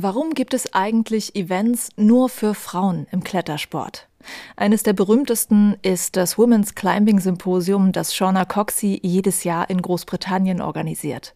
[0.00, 4.06] Warum gibt es eigentlich Events nur für Frauen im Klettersport?
[4.54, 10.60] Eines der berühmtesten ist das Women's Climbing Symposium, das Shauna Coxey jedes Jahr in Großbritannien
[10.60, 11.34] organisiert.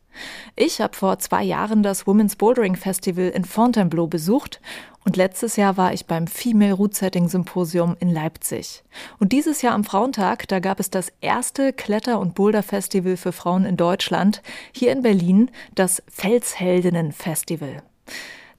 [0.55, 4.61] Ich habe vor zwei Jahren das Women's Bouldering Festival in Fontainebleau besucht
[5.05, 8.85] und letztes Jahr war ich beim Female Root Setting Symposium in Leipzig.
[9.19, 13.65] Und dieses Jahr am Frauentag, da gab es das erste Kletter- und Boulder-Festival für Frauen
[13.65, 14.41] in Deutschland,
[14.71, 17.83] hier in Berlin, das Felsheldinnen Festival.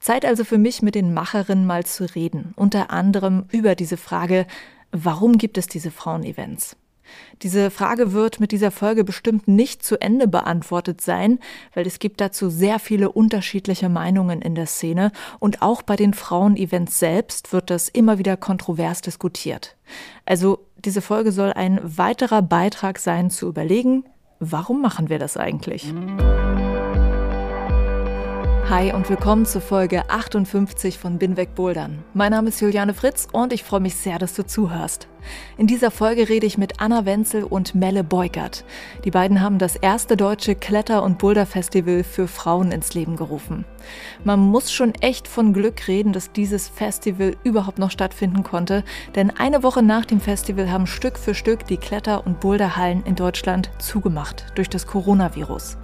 [0.04, 4.46] Zeit also für mich, mit den Macherinnen mal zu reden, unter anderem über diese Frage,
[4.92, 6.76] warum gibt es diese Frauenevents?
[7.40, 11.38] Diese Frage wird mit dieser Folge bestimmt nicht zu Ende beantwortet sein,
[11.72, 16.12] weil es gibt dazu sehr viele unterschiedliche Meinungen in der Szene und auch bei den
[16.12, 19.74] Frauenevents selbst wird das immer wieder kontrovers diskutiert.
[20.26, 24.04] Also diese Folge soll ein weiterer Beitrag sein zu überlegen,
[24.38, 25.94] warum machen wir das eigentlich?
[28.70, 32.02] Hi und willkommen zur Folge 58 von Binweg Bouldern.
[32.14, 35.06] Mein Name ist Juliane Fritz und ich freue mich sehr, dass du zuhörst.
[35.58, 38.64] In dieser Folge rede ich mit Anna Wenzel und Melle Beukert.
[39.04, 43.66] Die beiden haben das erste deutsche Kletter- und Boulder-Festival für Frauen ins Leben gerufen.
[44.24, 48.82] Man muss schon echt von Glück reden, dass dieses Festival überhaupt noch stattfinden konnte,
[49.14, 53.14] denn eine Woche nach dem Festival haben Stück für Stück die Kletter- und Boulderhallen in
[53.14, 55.76] Deutschland zugemacht durch das Coronavirus.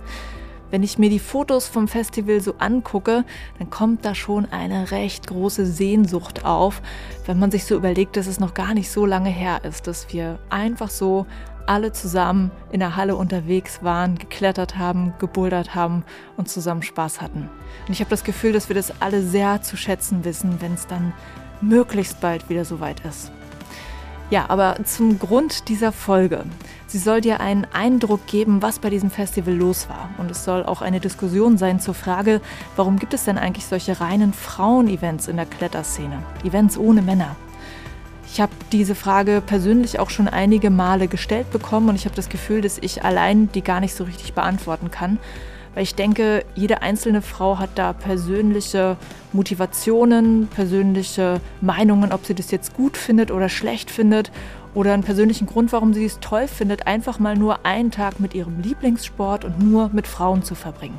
[0.71, 3.25] Wenn ich mir die Fotos vom Festival so angucke,
[3.59, 6.81] dann kommt da schon eine recht große Sehnsucht auf,
[7.27, 10.13] wenn man sich so überlegt, dass es noch gar nicht so lange her ist, dass
[10.13, 11.27] wir einfach so
[11.67, 16.05] alle zusammen in der Halle unterwegs waren, geklettert haben, gebouldert haben
[16.37, 17.49] und zusammen Spaß hatten.
[17.87, 20.87] Und ich habe das Gefühl, dass wir das alle sehr zu schätzen wissen, wenn es
[20.87, 21.13] dann
[21.61, 23.31] möglichst bald wieder soweit ist.
[24.31, 26.45] Ja, aber zum Grund dieser Folge.
[26.87, 30.09] Sie soll dir einen Eindruck geben, was bei diesem Festival los war.
[30.19, 32.41] Und es soll auch eine Diskussion sein zur Frage,
[32.77, 36.23] warum gibt es denn eigentlich solche reinen Frauen-Events in der Kletterszene?
[36.45, 37.35] Events ohne Männer.
[38.33, 42.29] Ich habe diese Frage persönlich auch schon einige Male gestellt bekommen und ich habe das
[42.29, 45.19] Gefühl, dass ich allein die gar nicht so richtig beantworten kann
[45.81, 48.99] weil ich denke, jede einzelne Frau hat da persönliche
[49.33, 54.31] Motivationen, persönliche Meinungen, ob sie das jetzt gut findet oder schlecht findet
[54.75, 58.35] oder einen persönlichen Grund, warum sie es toll findet, einfach mal nur einen Tag mit
[58.35, 60.99] ihrem Lieblingssport und nur mit Frauen zu verbringen.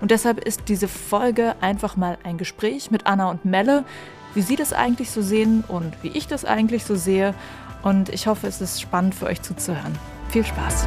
[0.00, 3.82] Und deshalb ist diese Folge einfach mal ein Gespräch mit Anna und Melle,
[4.34, 7.34] wie sie das eigentlich so sehen und wie ich das eigentlich so sehe.
[7.82, 9.98] Und ich hoffe, es ist spannend für euch zuzuhören.
[10.28, 10.86] Viel Spaß!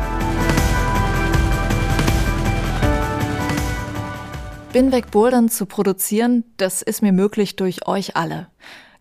[4.74, 8.48] Binweg Bouldern zu produzieren, das ist mir möglich durch euch alle.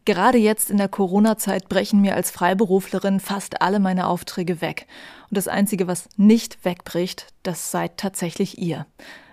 [0.05, 4.87] Gerade jetzt in der Corona-Zeit brechen mir als Freiberuflerin fast alle meine Aufträge weg.
[5.29, 8.87] Und das Einzige, was nicht wegbricht, das seid tatsächlich ihr.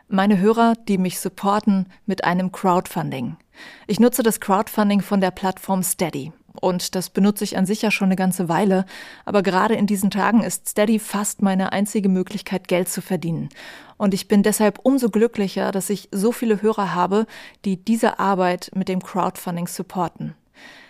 [0.08, 3.38] Meine Hörer, die mich supporten mit einem Crowdfunding.
[3.86, 6.34] Ich nutze das Crowdfunding von der Plattform Steady.
[6.60, 8.86] Und das benutze ich an sich ja schon eine ganze Weile.
[9.26, 13.50] Aber gerade in diesen Tagen ist Steady fast meine einzige Möglichkeit, Geld zu verdienen.
[13.98, 17.26] Und ich bin deshalb umso glücklicher, dass ich so viele Hörer habe,
[17.66, 20.36] die diese Arbeit mit dem Crowdfunding supporten.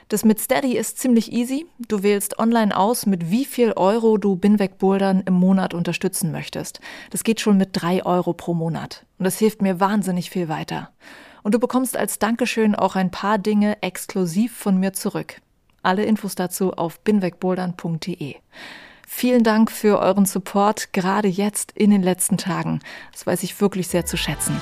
[0.10, 1.66] Das mit Steady ist ziemlich easy.
[1.88, 6.82] Du wählst online aus, mit wie viel Euro du Binweg Bouldern im Monat unterstützen möchtest.
[7.10, 9.06] Das geht schon mit drei Euro pro Monat.
[9.18, 10.92] Und das hilft mir wahnsinnig viel weiter.
[11.42, 15.42] Und du bekommst als Dankeschön auch ein paar Dinge exklusiv von mir zurück.
[15.84, 18.36] Alle Infos dazu auf binwegbouldern.de.
[19.08, 22.80] Vielen Dank für euren Support, gerade jetzt in den letzten Tagen.
[23.12, 24.56] Das weiß ich wirklich sehr zu schätzen.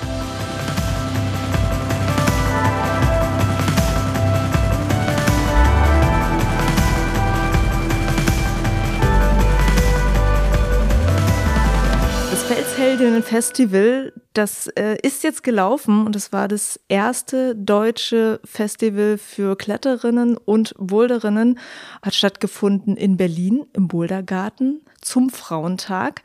[13.01, 20.37] Felsheldinnen-Festival, das äh, ist jetzt gelaufen und es war das erste deutsche Festival für Kletterinnen
[20.37, 21.57] und Boulderinnen,
[22.03, 26.21] hat stattgefunden in Berlin im Bouldergarten zum Frauentag.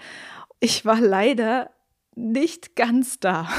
[0.60, 1.70] Ich war leider
[2.14, 3.48] nicht ganz da.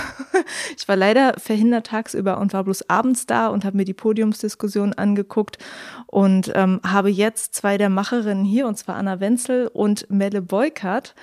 [0.78, 4.94] Ich war leider verhindert tagsüber und war bloß abends da und habe mir die Podiumsdiskussion
[4.94, 5.58] angeguckt
[6.06, 11.16] und ähm, habe jetzt zwei der Macherinnen hier, und zwar Anna Wenzel und Melle Beukert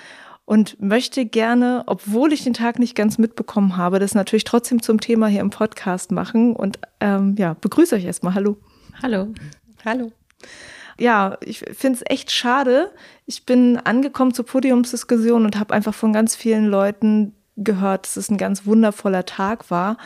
[0.45, 5.01] und möchte gerne, obwohl ich den Tag nicht ganz mitbekommen habe, das natürlich trotzdem zum
[5.01, 6.55] Thema hier im Podcast machen.
[6.55, 8.35] Und ähm, ja, begrüße euch erstmal.
[8.35, 8.59] Hallo.
[9.03, 9.33] Hallo.
[9.85, 10.13] Hallo.
[10.99, 12.93] Ja, ich finde es echt schade.
[13.27, 18.31] Ich bin angekommen zur Podiumsdiskussion und habe einfach von ganz vielen Leuten gehört, dass es
[18.31, 19.97] ein ganz wundervoller Tag war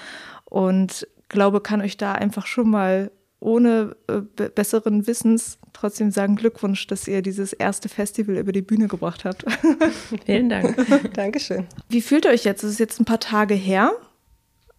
[0.45, 6.87] und glaube, kann euch da einfach schon mal ohne äh, besseren Wissens trotzdem sagen Glückwunsch,
[6.89, 9.45] dass ihr dieses erste Festival über die Bühne gebracht habt.
[10.27, 10.77] Vielen Dank.
[11.15, 11.67] Dankeschön.
[11.89, 12.65] Wie fühlt ihr euch jetzt?
[12.65, 13.93] Es ist jetzt ein paar Tage her.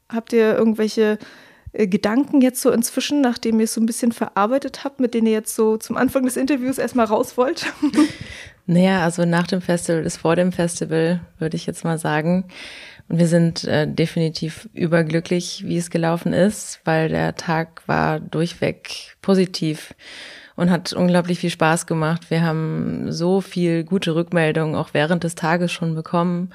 [0.09, 1.17] Habt ihr irgendwelche
[1.71, 5.27] äh, Gedanken jetzt so inzwischen, nachdem ihr es so ein bisschen verarbeitet habt, mit denen
[5.27, 7.65] ihr jetzt so zum Anfang des Interviews erstmal raus wollt?
[8.71, 12.45] Naja, also nach dem Festival ist vor dem Festival, würde ich jetzt mal sagen.
[13.09, 19.17] Und wir sind äh, definitiv überglücklich, wie es gelaufen ist, weil der Tag war durchweg
[19.21, 19.95] positiv
[20.55, 22.29] und hat unglaublich viel Spaß gemacht.
[22.29, 26.51] Wir haben so viel gute Rückmeldungen auch während des Tages schon bekommen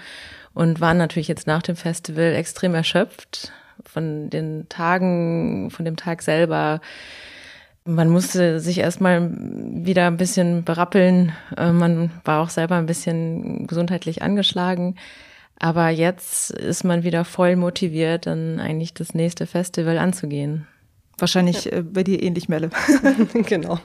[0.54, 3.52] und waren natürlich jetzt nach dem Festival extrem erschöpft
[3.84, 6.80] von den Tagen, von dem Tag selber.
[7.84, 11.32] Man musste sich erstmal wieder ein bisschen berappeln.
[11.56, 14.94] Äh, man war auch selber ein bisschen gesundheitlich angeschlagen.
[15.58, 20.66] Aber jetzt ist man wieder voll motiviert, dann eigentlich das nächste Festival anzugehen.
[21.18, 21.78] Wahrscheinlich ja.
[21.78, 22.70] äh, bei dir ähnlich, Melle.
[23.46, 23.78] genau.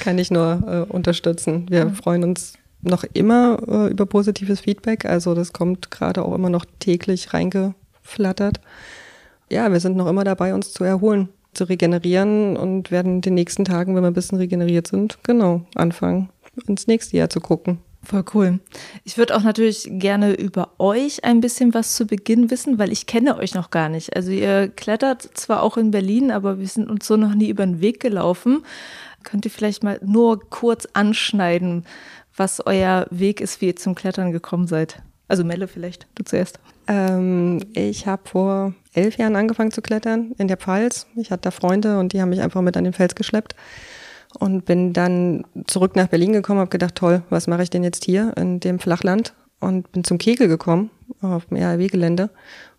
[0.00, 1.66] Kann ich nur äh, unterstützen.
[1.68, 1.94] Wir mhm.
[1.94, 5.04] freuen uns noch immer äh, über positives Feedback.
[5.04, 8.60] Also das kommt gerade auch immer noch täglich reingeflattert.
[9.50, 13.34] Ja, wir sind noch immer dabei, uns zu erholen, zu regenerieren und werden in den
[13.34, 16.30] nächsten Tagen, wenn wir ein bisschen regeneriert sind, genau, anfangen,
[16.66, 17.78] ins nächste Jahr zu gucken.
[18.04, 18.60] Voll cool.
[19.04, 23.06] Ich würde auch natürlich gerne über euch ein bisschen was zu Beginn wissen, weil ich
[23.06, 24.14] kenne euch noch gar nicht.
[24.14, 27.64] Also ihr klettert zwar auch in Berlin, aber wir sind uns so noch nie über
[27.64, 28.64] den Weg gelaufen.
[29.22, 31.86] Könnt ihr vielleicht mal nur kurz anschneiden,
[32.36, 35.02] was euer Weg ist, wie ihr zum Klettern gekommen seid?
[35.26, 36.60] Also Melle vielleicht, du zuerst.
[36.86, 41.06] Ähm, ich habe vor elf Jahren angefangen zu klettern in der Pfalz.
[41.16, 43.54] Ich hatte da Freunde und die haben mich einfach mit an den Fels geschleppt
[44.38, 48.04] und bin dann zurück nach Berlin gekommen, habe gedacht, toll, was mache ich denn jetzt
[48.04, 49.34] hier in dem Flachland?
[49.60, 50.90] Und bin zum Kegel gekommen
[51.22, 52.30] auf dem RAW-Gelände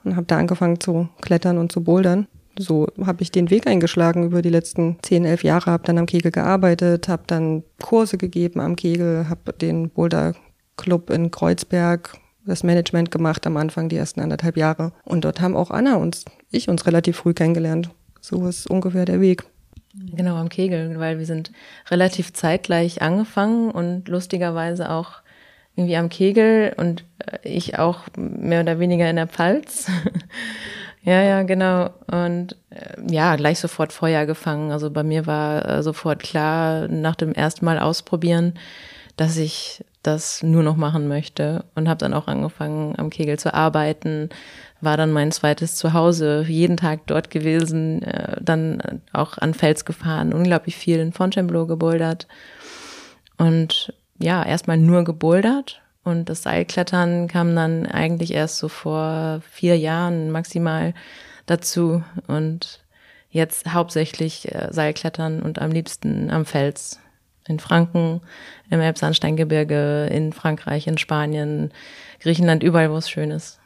[0.03, 2.27] und habe da angefangen zu klettern und zu bouldern.
[2.57, 6.05] So habe ich den Weg eingeschlagen über die letzten zehn, elf Jahre, habe dann am
[6.05, 10.33] Kegel gearbeitet, habe dann Kurse gegeben am Kegel, habe den Boulder
[10.77, 14.93] Club in Kreuzberg das Management gemacht am Anfang, die ersten anderthalb Jahre.
[15.03, 17.89] Und dort haben auch Anna und ich uns relativ früh kennengelernt.
[18.21, 19.45] So ist ungefähr der Weg.
[19.97, 21.51] Genau, am Kegel, weil wir sind
[21.89, 25.21] relativ zeitgleich angefangen und lustigerweise auch
[25.75, 29.89] irgendwie am Kegel und äh, ich auch mehr oder weniger in der Pfalz.
[31.03, 31.91] ja, ja, genau.
[32.07, 34.71] Und äh, ja, gleich sofort Feuer gefangen.
[34.71, 38.53] Also bei mir war äh, sofort klar, nach dem ersten Mal ausprobieren,
[39.17, 43.53] dass ich das nur noch machen möchte und habe dann auch angefangen, am Kegel zu
[43.53, 44.29] arbeiten,
[44.81, 50.33] war dann mein zweites Zuhause, jeden Tag dort gewesen, äh, dann auch an Fels gefahren,
[50.33, 52.27] unglaublich viel in Fontainebleau gebouldert
[53.37, 59.77] und ja, erstmal nur gebouldert und das Seilklettern kam dann eigentlich erst so vor vier
[59.77, 60.93] Jahren maximal
[61.45, 62.83] dazu und
[63.29, 66.99] jetzt hauptsächlich äh, Seilklettern und am liebsten am Fels
[67.47, 68.21] in Franken,
[68.69, 71.71] im Elbsandsteingebirge, in Frankreich, in Spanien,
[72.19, 73.59] Griechenland, überall, wo es schön ist.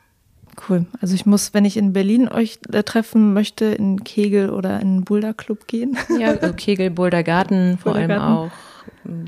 [0.67, 0.85] Cool.
[1.01, 5.03] Also ich muss, wenn ich in Berlin euch äh, treffen möchte, in Kegel oder in
[5.03, 5.97] Boulder Club gehen.
[6.19, 8.51] Ja, also Kegel, Boulder Garten vor allem auch.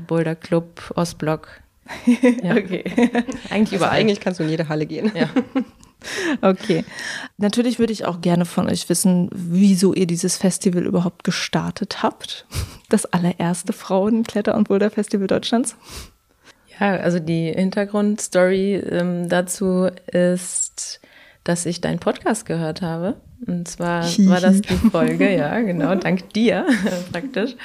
[0.06, 1.48] Boulder Club, Ostblock.
[2.42, 2.52] Ja.
[2.56, 2.84] okay.
[3.50, 3.90] Eigentlich überall.
[3.90, 5.10] Also eigentlich kannst du in jede Halle gehen.
[5.14, 5.28] Ja.
[6.40, 6.84] Okay.
[7.36, 12.44] Natürlich würde ich auch gerne von euch wissen, wieso ihr dieses Festival überhaupt gestartet habt.
[12.88, 15.76] Das allererste Frauenkletter- und Boulder-Festival Deutschlands.
[16.80, 21.00] Ja, also die Hintergrundstory ähm, dazu ist,
[21.44, 23.16] dass ich deinen Podcast gehört habe.
[23.46, 26.66] Und zwar war das die Folge, ja, genau, dank dir
[27.12, 27.56] praktisch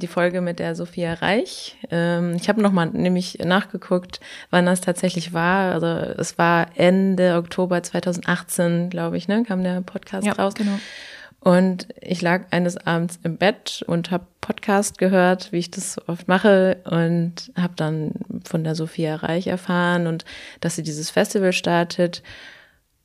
[0.00, 1.78] die Folge mit der Sophia Reich.
[1.90, 4.20] Ähm, ich habe nochmal nämlich nachgeguckt,
[4.50, 5.72] wann das tatsächlich war.
[5.72, 10.54] Also es war Ende Oktober 2018, glaube ich, ne, kam der Podcast ja, raus.
[10.54, 10.78] Genau.
[11.40, 16.28] Und ich lag eines Abends im Bett und habe Podcast gehört, wie ich das oft
[16.28, 18.12] mache und habe dann
[18.44, 20.24] von der Sophia Reich erfahren und
[20.60, 22.22] dass sie dieses Festival startet.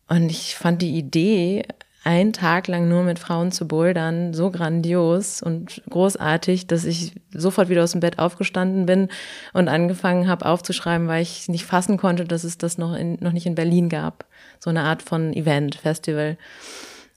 [0.08, 1.64] Und ich fand die Idee
[2.08, 7.68] einen Tag lang nur mit Frauen zu bouldern, so grandios und großartig, dass ich sofort
[7.68, 9.10] wieder aus dem Bett aufgestanden bin
[9.52, 13.34] und angefangen habe aufzuschreiben, weil ich nicht fassen konnte, dass es das noch, in, noch
[13.34, 14.24] nicht in Berlin gab.
[14.60, 16.38] So eine Art von Event, Festival.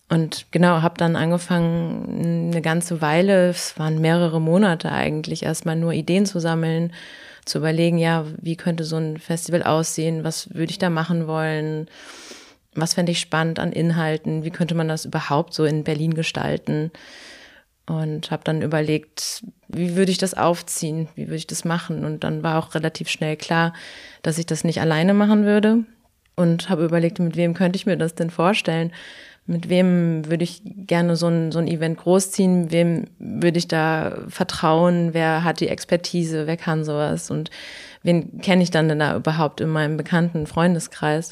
[0.08, 5.92] Und genau, habe dann angefangen, eine ganze Weile, es waren mehrere Monate eigentlich, erstmal nur
[5.92, 6.92] Ideen zu sammeln,
[7.44, 11.86] zu überlegen, ja, wie könnte so ein Festival aussehen, was würde ich da machen wollen
[12.80, 14.44] was fände ich spannend an Inhalten?
[14.44, 16.90] Wie könnte man das überhaupt so in Berlin gestalten?
[17.90, 22.04] und habe dann überlegt, wie würde ich das aufziehen, wie würde ich das machen?
[22.04, 23.72] Und dann war auch relativ schnell klar,
[24.22, 25.84] dass ich das nicht alleine machen würde.
[26.36, 28.92] Und habe überlegt, mit wem könnte ich mir das denn vorstellen,
[29.46, 34.18] mit wem würde ich gerne so ein, so ein Event großziehen, wem würde ich da
[34.28, 37.30] vertrauen, wer hat die Expertise, wer kann sowas?
[37.30, 37.50] Und
[38.04, 41.30] wen kenne ich dann denn da überhaupt in meinem bekannten Freundeskreis.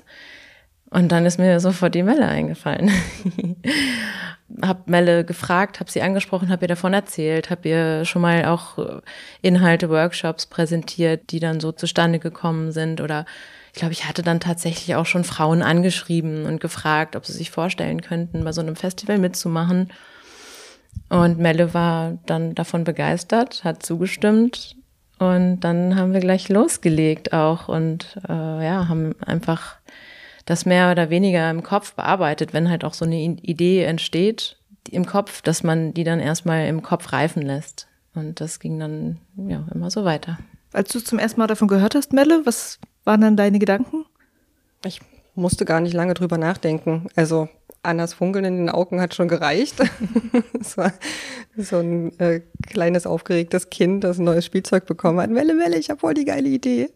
[0.90, 2.90] Und dann ist mir sofort die Melle eingefallen.
[4.62, 9.00] hab Melle gefragt, hab sie angesprochen, hab ihr davon erzählt, hab ihr schon mal auch
[9.42, 13.26] Inhalte, Workshops präsentiert, die dann so zustande gekommen sind oder
[13.72, 17.50] ich glaube, ich hatte dann tatsächlich auch schon Frauen angeschrieben und gefragt, ob sie sich
[17.50, 19.92] vorstellen könnten, bei so einem Festival mitzumachen.
[21.10, 24.74] Und Melle war dann davon begeistert, hat zugestimmt.
[25.18, 28.32] Und dann haben wir gleich losgelegt auch und äh,
[28.64, 29.76] ja, haben einfach
[30.48, 34.56] das mehr oder weniger im Kopf bearbeitet, wenn halt auch so eine Idee entsteht
[34.90, 37.86] im Kopf, dass man die dann erstmal im Kopf reifen lässt.
[38.14, 40.38] Und das ging dann ja immer so weiter.
[40.72, 44.06] Als du zum ersten Mal davon gehört hast, Melle, was waren dann deine Gedanken?
[44.86, 45.02] Ich
[45.34, 47.08] musste gar nicht lange drüber nachdenken.
[47.14, 47.50] Also
[47.82, 49.76] Annas Funkeln in den Augen hat schon gereicht.
[50.60, 50.92] Es war
[51.56, 55.32] so ein äh, kleines aufgeregtes Kind, das ein neues Spielzeug bekommen hat.
[55.34, 56.90] Welle, Welle, ich habe voll die geile Idee.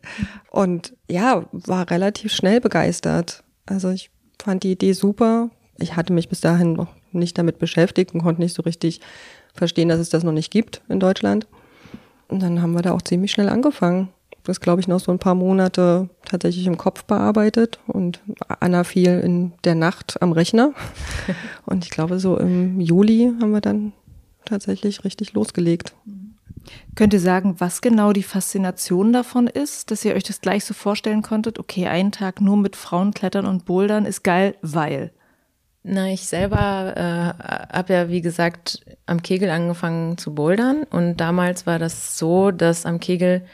[0.50, 3.42] Und ja, war relativ schnell begeistert.
[3.66, 4.10] Also ich
[4.42, 5.50] fand die Idee super.
[5.78, 9.00] Ich hatte mich bis dahin noch nicht damit beschäftigt und konnte nicht so richtig
[9.54, 11.46] verstehen, dass es das noch nicht gibt in Deutschland.
[12.28, 14.10] Und dann haben wir da auch ziemlich schnell angefangen
[14.44, 18.20] das, glaube ich, noch so ein paar Monate tatsächlich im Kopf bearbeitet und
[18.60, 20.72] Anna fiel in der Nacht am Rechner.
[21.66, 23.92] Und ich glaube, so im Juli haben wir dann
[24.44, 25.94] tatsächlich richtig losgelegt.
[26.94, 30.74] Könnt ihr sagen, was genau die Faszination davon ist, dass ihr euch das gleich so
[30.74, 31.58] vorstellen konntet?
[31.58, 35.12] Okay, einen Tag nur mit Frauen klettern und bouldern ist geil, weil.
[35.84, 40.84] Na, ich selber äh, habe ja, wie gesagt, am Kegel angefangen zu bouldern.
[40.84, 43.44] Und damals war das so, dass am Kegel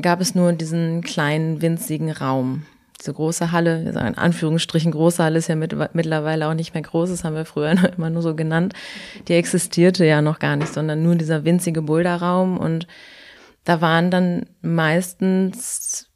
[0.00, 2.64] gab es nur diesen kleinen, winzigen Raum.
[3.00, 7.10] Diese große Halle, in Anführungsstrichen große Halle ist ja mit, mittlerweile auch nicht mehr groß,
[7.10, 8.74] das haben wir früher immer nur so genannt.
[9.28, 12.86] Die existierte ja noch gar nicht, sondern nur dieser winzige Boulderraum und
[13.64, 16.08] da waren dann meistens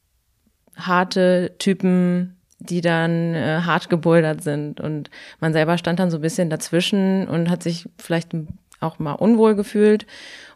[0.76, 6.22] harte Typen, die dann äh, hart gebouldert sind und man selber stand dann so ein
[6.22, 8.32] bisschen dazwischen und hat sich vielleicht
[8.80, 10.06] auch mal unwohl gefühlt.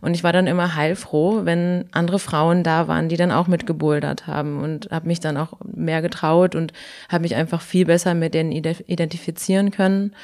[0.01, 4.27] Und ich war dann immer heilfroh, wenn andere Frauen da waren, die dann auch mitgebouldert
[4.27, 6.73] haben und habe mich dann auch mehr getraut und
[7.09, 10.15] habe mich einfach viel besser mit denen identifizieren können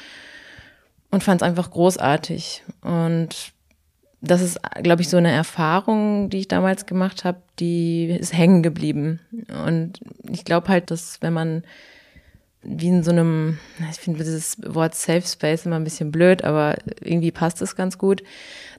[1.11, 2.63] und fand es einfach großartig.
[2.81, 3.53] Und
[4.21, 8.63] das ist, glaube ich, so eine Erfahrung, die ich damals gemacht habe, die ist hängen
[8.63, 9.19] geblieben.
[9.65, 9.99] Und
[10.29, 11.63] ich glaube halt, dass wenn man
[12.63, 13.59] wie in so einem,
[13.91, 17.97] ich finde dieses Wort Safe Space immer ein bisschen blöd, aber irgendwie passt es ganz
[17.97, 18.23] gut,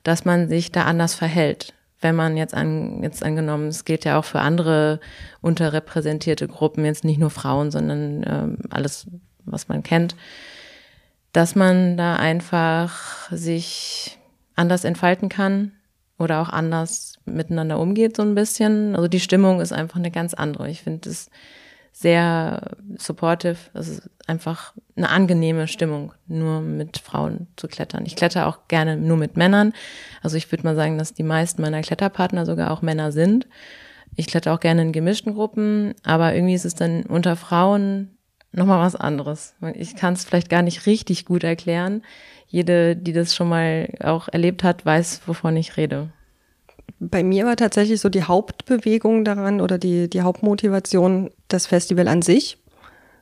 [0.03, 1.75] dass man sich da anders verhält.
[2.01, 5.01] Wenn man jetzt an, jetzt angenommen, es gilt ja auch für andere
[5.41, 9.09] unterrepräsentierte Gruppen, jetzt nicht nur Frauen, sondern ähm, alles,
[9.45, 10.15] was man kennt,
[11.33, 14.19] dass man da einfach sich
[14.55, 15.73] anders entfalten kann
[16.19, 18.95] oder auch anders miteinander umgeht, so ein bisschen.
[18.95, 20.69] Also die Stimmung ist einfach eine ganz andere.
[20.71, 21.31] Ich finde es
[21.93, 23.57] sehr supportive.
[23.75, 28.05] Es ist einfach eine angenehme Stimmung, nur mit Frauen zu klettern.
[28.07, 29.73] Ich kletter auch gerne nur mit Männern.
[30.23, 33.47] Also ich würde mal sagen, dass die meisten meiner Kletterpartner sogar auch Männer sind.
[34.17, 38.17] Ich kletter auch gerne in gemischten Gruppen, aber irgendwie ist es dann unter Frauen
[38.53, 39.55] nochmal was anderes.
[39.75, 42.03] Ich kann es vielleicht gar nicht richtig gut erklären.
[42.47, 46.11] Jede, die das schon mal auch erlebt hat, weiß, wovon ich rede
[47.01, 52.23] bei mir war tatsächlich so die Hauptbewegung daran oder die, die Hauptmotivation das Festival an
[52.23, 52.59] sich.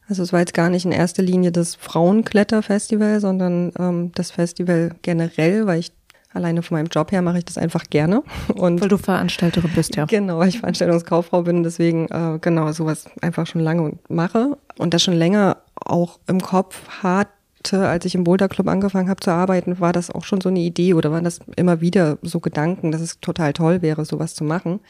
[0.09, 4.95] Also es war jetzt gar nicht in erster Linie das Frauenkletterfestival, sondern ähm, das Festival
[5.02, 5.92] generell, weil ich
[6.33, 8.23] alleine von meinem Job her mache ich das einfach gerne.
[8.54, 10.04] Und weil du Veranstalterin bist, ja.
[10.04, 15.02] Genau, weil ich Veranstaltungskauffrau bin, deswegen äh, genau sowas einfach schon lange mache und das
[15.02, 17.28] schon länger auch im Kopf hat,
[17.73, 20.49] hatte, als ich im Boulder Club angefangen habe zu arbeiten, war das auch schon so
[20.49, 24.35] eine Idee oder waren das immer wieder so Gedanken, dass es total toll wäre, sowas
[24.35, 24.80] zu machen.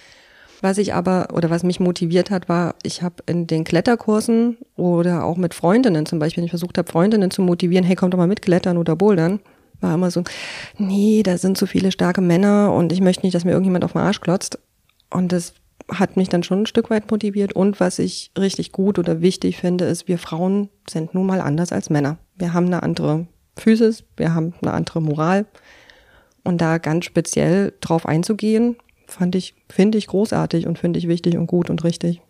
[0.63, 5.25] Was ich aber oder was mich motiviert hat, war, ich habe in den Kletterkursen oder
[5.25, 8.19] auch mit Freundinnen zum Beispiel, wenn ich versucht habe, Freundinnen zu motivieren, hey, komm doch
[8.19, 9.41] mal mit Klettern oder Bouldern,
[9.81, 10.25] war immer so,
[10.79, 13.93] nee, da sind so viele starke Männer und ich möchte nicht, dass mir irgendjemand auf
[13.93, 14.59] den Arsch klotzt.
[15.11, 15.55] Und das
[15.93, 17.53] hat mich dann schon ein Stück weit motiviert.
[17.53, 21.73] Und was ich richtig gut oder wichtig finde, ist, wir Frauen sind nun mal anders
[21.73, 22.19] als Männer.
[22.37, 25.47] Wir haben eine andere Physis, wir haben eine andere Moral.
[26.45, 31.37] Und da ganz speziell drauf einzugehen, fand ich, finde ich großartig und finde ich wichtig
[31.37, 32.21] und gut und richtig.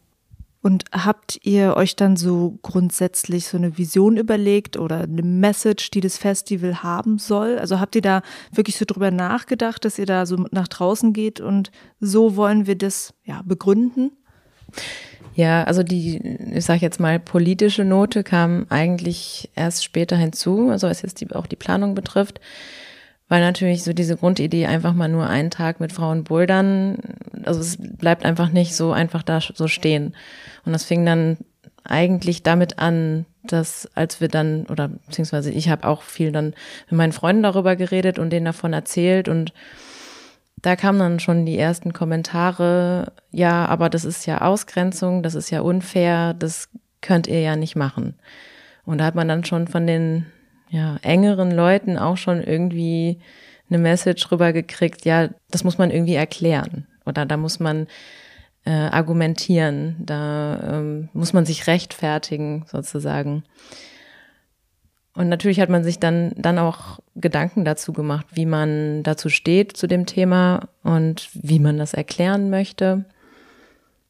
[0.62, 6.00] Und habt ihr euch dann so grundsätzlich so eine Vision überlegt oder eine Message, die
[6.00, 7.58] das Festival haben soll?
[7.58, 11.40] Also habt ihr da wirklich so drüber nachgedacht, dass ihr da so nach draußen geht
[11.40, 14.10] und so wollen wir das ja begründen?
[15.36, 16.16] Ja, also die,
[16.52, 21.30] ich sage jetzt mal, politische Note kam eigentlich erst später hinzu, also was jetzt die,
[21.30, 22.40] auch die Planung betrifft.
[23.28, 26.98] Weil natürlich so diese Grundidee einfach mal nur einen Tag mit Frauen bouldern,
[27.44, 30.14] also es bleibt einfach nicht so einfach da so stehen.
[30.64, 31.38] Und das fing dann
[31.82, 36.54] eigentlich damit an, dass als wir dann, oder beziehungsweise ich habe auch viel dann
[36.90, 39.52] mit meinen Freunden darüber geredet und denen davon erzählt und
[40.62, 45.50] da kamen dann schon die ersten Kommentare, ja, aber das ist ja Ausgrenzung, das ist
[45.50, 46.70] ja unfair, das
[47.02, 48.14] könnt ihr ja nicht machen.
[48.84, 50.26] Und da hat man dann schon von den
[50.70, 53.18] ja, engeren Leuten auch schon irgendwie
[53.68, 57.86] eine Message rübergekriegt, ja, das muss man irgendwie erklären oder da muss man
[58.64, 63.44] äh, argumentieren, da ähm, muss man sich rechtfertigen sozusagen.
[65.14, 69.76] Und natürlich hat man sich dann, dann auch Gedanken dazu gemacht, wie man dazu steht
[69.76, 73.06] zu dem Thema und wie man das erklären möchte.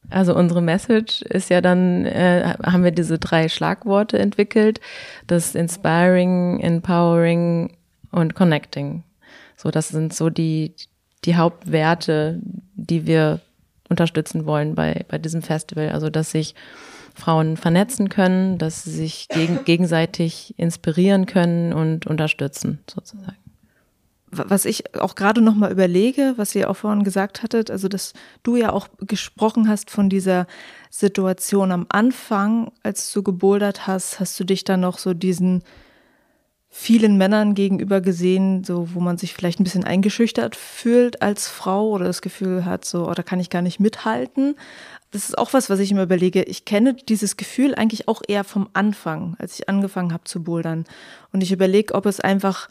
[0.09, 4.79] Also unsere Message ist ja dann, äh, haben wir diese drei Schlagworte entwickelt,
[5.27, 7.75] das Inspiring, Empowering
[8.11, 9.03] und Connecting.
[9.57, 10.73] So, das sind so die,
[11.25, 12.39] die Hauptwerte,
[12.75, 13.41] die wir
[13.89, 15.89] unterstützen wollen bei, bei diesem Festival.
[15.89, 16.55] Also, dass sich
[17.13, 23.46] Frauen vernetzen können, dass sie sich geg gegenseitig inspirieren können und unterstützen, sozusagen
[24.45, 28.13] was ich auch gerade noch mal überlege, was ihr auch vorhin gesagt hattet, also dass
[28.43, 30.47] du ja auch gesprochen hast von dieser
[30.89, 35.63] Situation am Anfang, als du gebouldert hast, hast du dich dann noch so diesen
[36.69, 41.89] vielen Männern gegenüber gesehen, so wo man sich vielleicht ein bisschen eingeschüchtert fühlt als Frau
[41.89, 44.55] oder das Gefühl hat, so, oh, kann ich gar nicht mithalten.
[45.11, 46.43] Das ist auch was, was ich immer überlege.
[46.43, 50.85] Ich kenne dieses Gefühl eigentlich auch eher vom Anfang, als ich angefangen habe zu bouldern.
[51.31, 52.69] Und ich überlege, ob es einfach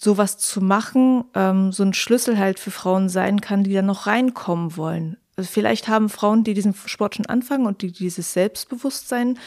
[0.00, 4.06] sowas zu machen, ähm, so ein Schlüssel halt für Frauen sein kann, die da noch
[4.06, 5.16] reinkommen wollen.
[5.36, 9.38] Also vielleicht haben Frauen, die diesen Sport schon anfangen und die dieses Selbstbewusstsein,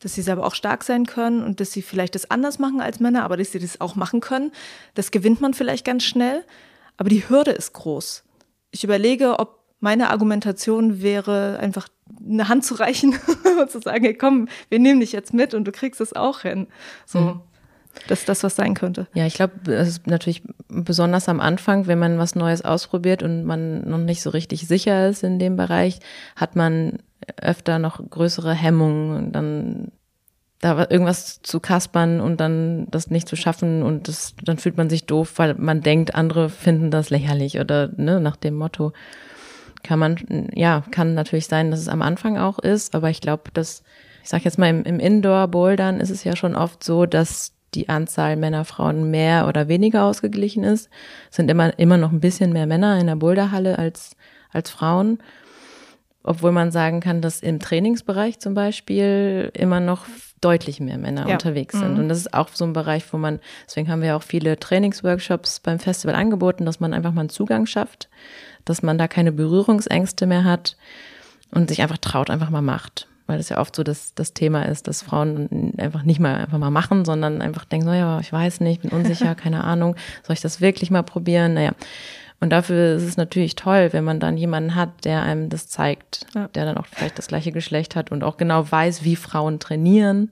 [0.00, 3.00] dass sie selber auch stark sein können und dass sie vielleicht das anders machen als
[3.00, 4.52] Männer, aber dass sie das auch machen können.
[4.94, 6.44] Das gewinnt man vielleicht ganz schnell,
[6.96, 8.24] aber die Hürde ist groß.
[8.70, 11.88] Ich überlege, ob meine Argumentation wäre, einfach
[12.28, 13.16] eine Hand zu reichen
[13.60, 16.40] und zu sagen, hey, komm, wir nehmen dich jetzt mit und du kriegst es auch
[16.40, 16.66] hin.
[17.06, 17.20] So.
[17.20, 17.40] Mhm
[18.06, 19.06] dass das was sein könnte.
[19.14, 23.44] Ja, ich glaube, es ist natürlich besonders am Anfang, wenn man was Neues ausprobiert und
[23.44, 26.00] man noch nicht so richtig sicher ist in dem Bereich,
[26.36, 26.98] hat man
[27.36, 29.92] öfter noch größere Hemmungen und dann
[30.60, 34.90] da irgendwas zu kaspern und dann das nicht zu schaffen und das, dann fühlt man
[34.90, 38.92] sich doof, weil man denkt, andere finden das lächerlich oder ne, nach dem Motto
[39.84, 43.44] kann man, ja, kann natürlich sein, dass es am Anfang auch ist, aber ich glaube,
[43.54, 43.84] dass,
[44.22, 47.88] ich sag jetzt mal, im, im Indoor-Bouldern ist es ja schon oft so, dass die
[47.88, 50.88] Anzahl Männer, Frauen mehr oder weniger ausgeglichen ist.
[51.30, 54.16] Es sind immer, immer noch ein bisschen mehr Männer in der Boulderhalle als,
[54.52, 55.18] als Frauen.
[56.22, 60.04] Obwohl man sagen kann, dass im Trainingsbereich zum Beispiel immer noch
[60.40, 61.34] deutlich mehr Männer ja.
[61.34, 61.94] unterwegs sind.
[61.94, 62.00] Mhm.
[62.00, 65.60] Und das ist auch so ein Bereich, wo man, deswegen haben wir auch viele Trainingsworkshops
[65.60, 68.08] beim Festival angeboten, dass man einfach mal einen Zugang schafft,
[68.64, 70.76] dass man da keine Berührungsängste mehr hat
[71.50, 74.62] und sich einfach traut, einfach mal macht weil das ja oft so das, das Thema
[74.62, 78.32] ist, dass Frauen einfach nicht mal einfach mal machen, sondern einfach denken, so, ja, ich
[78.32, 81.54] weiß nicht, bin unsicher, keine Ahnung, soll ich das wirklich mal probieren?
[81.54, 81.72] Naja.
[82.40, 86.26] Und dafür ist es natürlich toll, wenn man dann jemanden hat, der einem das zeigt,
[86.34, 86.48] ja.
[86.48, 90.30] der dann auch vielleicht das gleiche Geschlecht hat und auch genau weiß, wie Frauen trainieren.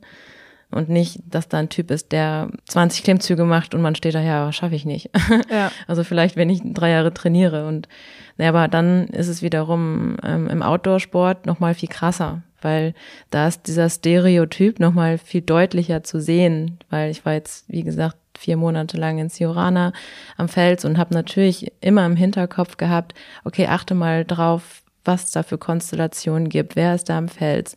[0.71, 4.21] Und nicht, dass da ein Typ ist, der 20 Klimmzüge macht und man steht da,
[4.21, 5.11] ja, schaffe ich nicht.
[5.51, 5.71] Ja.
[5.87, 7.89] Also vielleicht, wenn ich drei Jahre trainiere und,
[8.37, 12.95] naja, aber dann ist es wiederum ähm, im Outdoor-Sport nochmal viel krasser, weil
[13.31, 18.17] da ist dieser Stereotyp nochmal viel deutlicher zu sehen, weil ich war jetzt, wie gesagt,
[18.37, 19.93] vier Monate lang in Ciorana
[20.37, 25.31] am Fels und habe natürlich immer im Hinterkopf gehabt, okay, achte mal drauf, was es
[25.31, 27.77] da für Konstellationen gibt, wer ist da am Fels,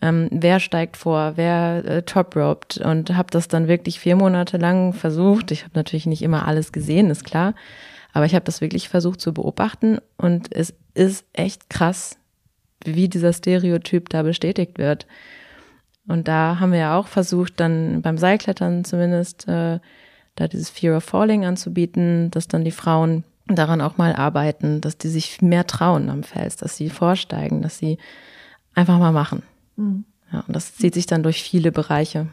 [0.00, 4.94] ähm, wer steigt vor, wer äh, top-roped und habe das dann wirklich vier Monate lang
[4.94, 5.50] versucht.
[5.50, 7.52] Ich habe natürlich nicht immer alles gesehen, ist klar,
[8.14, 12.16] aber ich habe das wirklich versucht zu beobachten und es ist echt krass,
[12.86, 15.06] wie dieser Stereotyp da bestätigt wird.
[16.06, 19.80] Und da haben wir ja auch versucht, dann beim Seilklettern zumindest äh,
[20.36, 24.98] da dieses Fear of Falling anzubieten, dass dann die Frauen daran auch mal arbeiten, dass
[24.98, 27.98] die sich mehr trauen am Fels, dass sie vorsteigen, dass sie
[28.74, 29.42] einfach mal machen.
[29.76, 30.04] Mhm.
[30.32, 32.28] Ja, und das zieht sich dann durch viele Bereiche.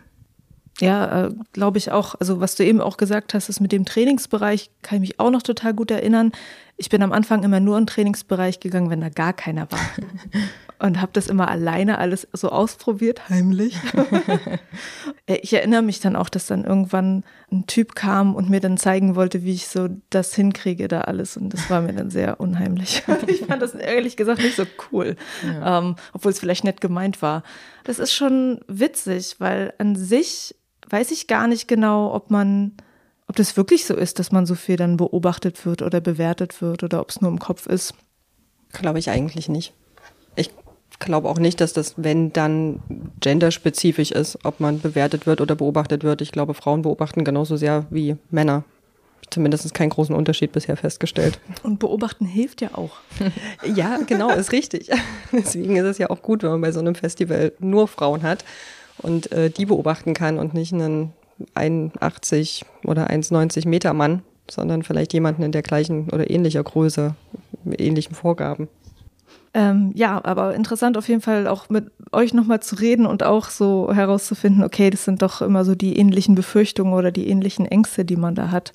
[0.80, 2.16] Ja, äh, glaube ich auch.
[2.20, 5.30] Also was du eben auch gesagt hast, ist mit dem Trainingsbereich, kann ich mich auch
[5.30, 6.32] noch total gut erinnern
[6.82, 9.80] ich bin am Anfang immer nur im Trainingsbereich gegangen, wenn da gar keiner war.
[10.80, 13.78] und habe das immer alleine alles so ausprobiert, heimlich.
[15.28, 19.16] ich erinnere mich dann auch, dass dann irgendwann ein Typ kam und mir dann zeigen
[19.16, 21.38] wollte, wie ich so das hinkriege, da alles.
[21.38, 23.04] Und das war mir dann sehr unheimlich.
[23.28, 25.78] ich fand das ehrlich gesagt nicht so cool, ja.
[25.78, 27.44] ähm, obwohl es vielleicht nett gemeint war.
[27.84, 30.56] Das ist schon witzig, weil an sich
[30.90, 32.74] weiß ich gar nicht genau, ob man
[33.32, 36.84] ob das wirklich so ist, dass man so viel dann beobachtet wird oder bewertet wird
[36.84, 37.94] oder ob es nur im Kopf ist.
[38.74, 39.72] Glaube ich eigentlich nicht.
[40.36, 40.52] Ich
[41.00, 42.82] glaube auch nicht, dass das, wenn dann
[43.22, 46.20] genderspezifisch ist, ob man bewertet wird oder beobachtet wird.
[46.20, 48.66] Ich glaube, Frauen beobachten genauso sehr wie Männer.
[49.30, 51.40] Zumindest keinen großen Unterschied bisher festgestellt.
[51.64, 52.98] Und beobachten hilft ja auch.
[53.64, 54.90] ja, genau, ist richtig.
[55.32, 58.44] Deswegen ist es ja auch gut, wenn man bei so einem Festival nur Frauen hat
[58.98, 61.14] und äh, die beobachten kann und nicht einen
[61.56, 67.16] 1,80 oder 1,90 Meter Mann, sondern vielleicht jemanden in der gleichen oder ähnlicher Größe,
[67.64, 68.68] mit ähnlichen Vorgaben.
[69.54, 73.50] Ähm, ja, aber interessant auf jeden Fall auch mit euch nochmal zu reden und auch
[73.50, 78.06] so herauszufinden, okay, das sind doch immer so die ähnlichen Befürchtungen oder die ähnlichen Ängste,
[78.06, 78.72] die man da hat.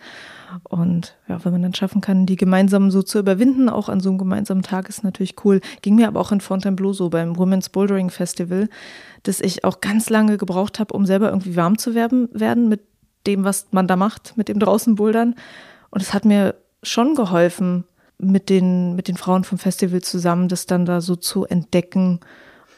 [0.64, 4.08] Und ja, wenn man dann schaffen kann, die gemeinsam so zu überwinden, auch an so
[4.08, 5.60] einem gemeinsamen Tag, ist natürlich cool.
[5.82, 8.68] Ging mir aber auch in Fontainebleau so beim Women's Bouldering Festival,
[9.22, 12.80] dass ich auch ganz lange gebraucht habe, um selber irgendwie warm zu werden, werden mit
[13.26, 15.34] dem, was man da macht, mit dem draußen Bouldern.
[15.90, 17.84] Und es hat mir schon geholfen,
[18.18, 22.20] mit den, mit den Frauen vom Festival zusammen, das dann da so zu entdecken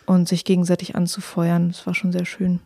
[0.07, 1.69] und sich gegenseitig anzufeuern.
[1.69, 2.61] Das war schon sehr schön.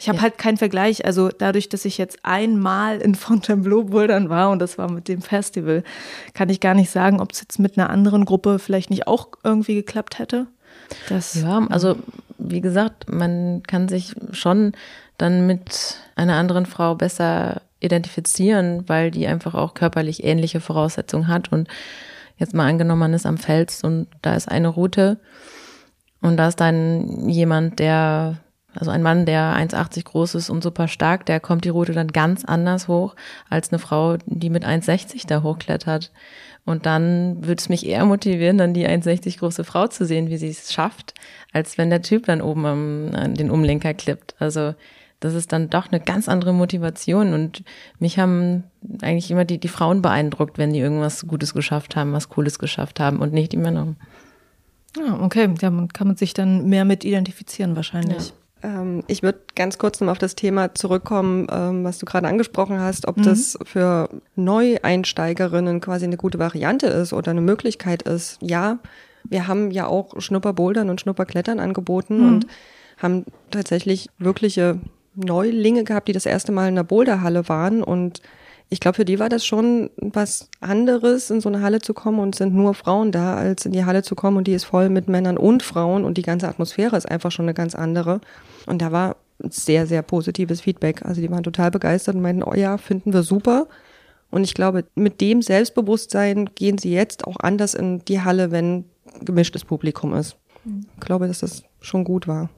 [0.00, 0.22] Ich habe ja.
[0.22, 1.04] halt keinen Vergleich.
[1.04, 5.22] Also dadurch, dass ich jetzt einmal in Fontainebleau bouldern war und das war mit dem
[5.22, 5.84] Festival,
[6.34, 9.28] kann ich gar nicht sagen, ob es jetzt mit einer anderen Gruppe vielleicht nicht auch
[9.44, 10.46] irgendwie geklappt hätte.
[11.08, 11.96] Das, ja, also
[12.38, 14.72] wie gesagt, man kann sich schon
[15.18, 21.52] dann mit einer anderen Frau besser identifizieren, weil die einfach auch körperlich ähnliche Voraussetzungen hat.
[21.52, 21.68] Und
[22.38, 25.18] jetzt mal angenommen, man ist am Fels und da ist eine Route
[26.20, 28.38] und da ist dann jemand, der
[28.74, 32.08] also ein Mann, der 1,80 groß ist und super stark, der kommt die Route dann
[32.08, 33.14] ganz anders hoch
[33.48, 36.10] als eine Frau, die mit 1,60 da hochklettert.
[36.64, 40.36] Und dann würde es mich eher motivieren, dann die 1,60 große Frau zu sehen, wie
[40.36, 41.14] sie es schafft,
[41.52, 44.36] als wenn der Typ dann oben am, an den Umlenker klippt.
[44.38, 44.74] Also
[45.18, 47.34] das ist dann doch eine ganz andere Motivation.
[47.34, 47.64] Und
[47.98, 48.64] mich haben
[49.02, 53.00] eigentlich immer die, die Frauen beeindruckt, wenn die irgendwas Gutes geschafft haben, was Cooles geschafft
[53.00, 53.94] haben und nicht die Männer.
[54.96, 55.48] Ja, okay.
[55.60, 58.28] Ja, man kann man sich dann mehr mit identifizieren wahrscheinlich.
[58.28, 58.34] Ja.
[58.62, 62.80] Ähm, ich würde ganz kurz noch auf das Thema zurückkommen, ähm, was du gerade angesprochen
[62.80, 63.22] hast, ob mhm.
[63.22, 68.38] das für Neueinsteigerinnen quasi eine gute Variante ist oder eine Möglichkeit ist.
[68.40, 68.78] Ja,
[69.24, 72.26] wir haben ja auch Schnupperbouldern und Schnupperklettern angeboten mhm.
[72.26, 72.46] und
[72.98, 74.78] haben tatsächlich wirkliche
[75.14, 78.22] Neulinge gehabt, die das erste Mal in der Boulderhalle waren und
[78.72, 82.20] ich glaube, für die war das schon was anderes, in so eine Halle zu kommen
[82.20, 84.88] und sind nur Frauen da, als in die Halle zu kommen und die ist voll
[84.88, 88.22] mit Männern und Frauen und die ganze Atmosphäre ist einfach schon eine ganz andere.
[88.66, 91.04] Und da war sehr, sehr positives Feedback.
[91.04, 93.66] Also die waren total begeistert und meinten, oh ja, finden wir super.
[94.30, 98.84] Und ich glaube, mit dem Selbstbewusstsein gehen sie jetzt auch anders in die Halle, wenn
[99.24, 100.36] gemischtes Publikum ist.
[100.64, 102.48] Ich glaube, dass das schon gut war.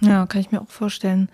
[0.00, 1.28] Ja, kann ich mir auch vorstellen.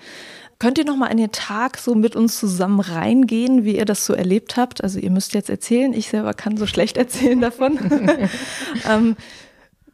[0.59, 4.07] Könnt ihr noch mal an den Tag so mit uns zusammen reingehen, wie ihr das
[4.07, 4.83] so erlebt habt?
[4.83, 7.79] Also ihr müsst jetzt erzählen, ich selber kann so schlecht erzählen davon.
[8.89, 9.17] ähm,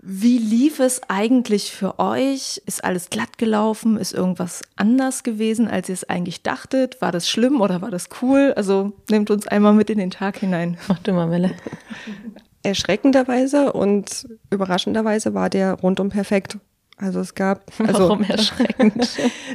[0.03, 2.63] wie lief es eigentlich für euch?
[2.65, 3.99] Ist alles glatt gelaufen?
[3.99, 7.03] Ist irgendwas anders gewesen, als ihr es eigentlich dachtet?
[7.03, 8.55] War das schlimm oder war das cool?
[8.57, 10.79] Also nehmt uns einmal mit in den Tag hinein.
[10.89, 11.53] Mach du mal, Melle.
[12.63, 16.59] Erschreckenderweise und überraschenderweise war der rundum perfekt.
[17.01, 19.09] Also es gab also Warum erschreckend?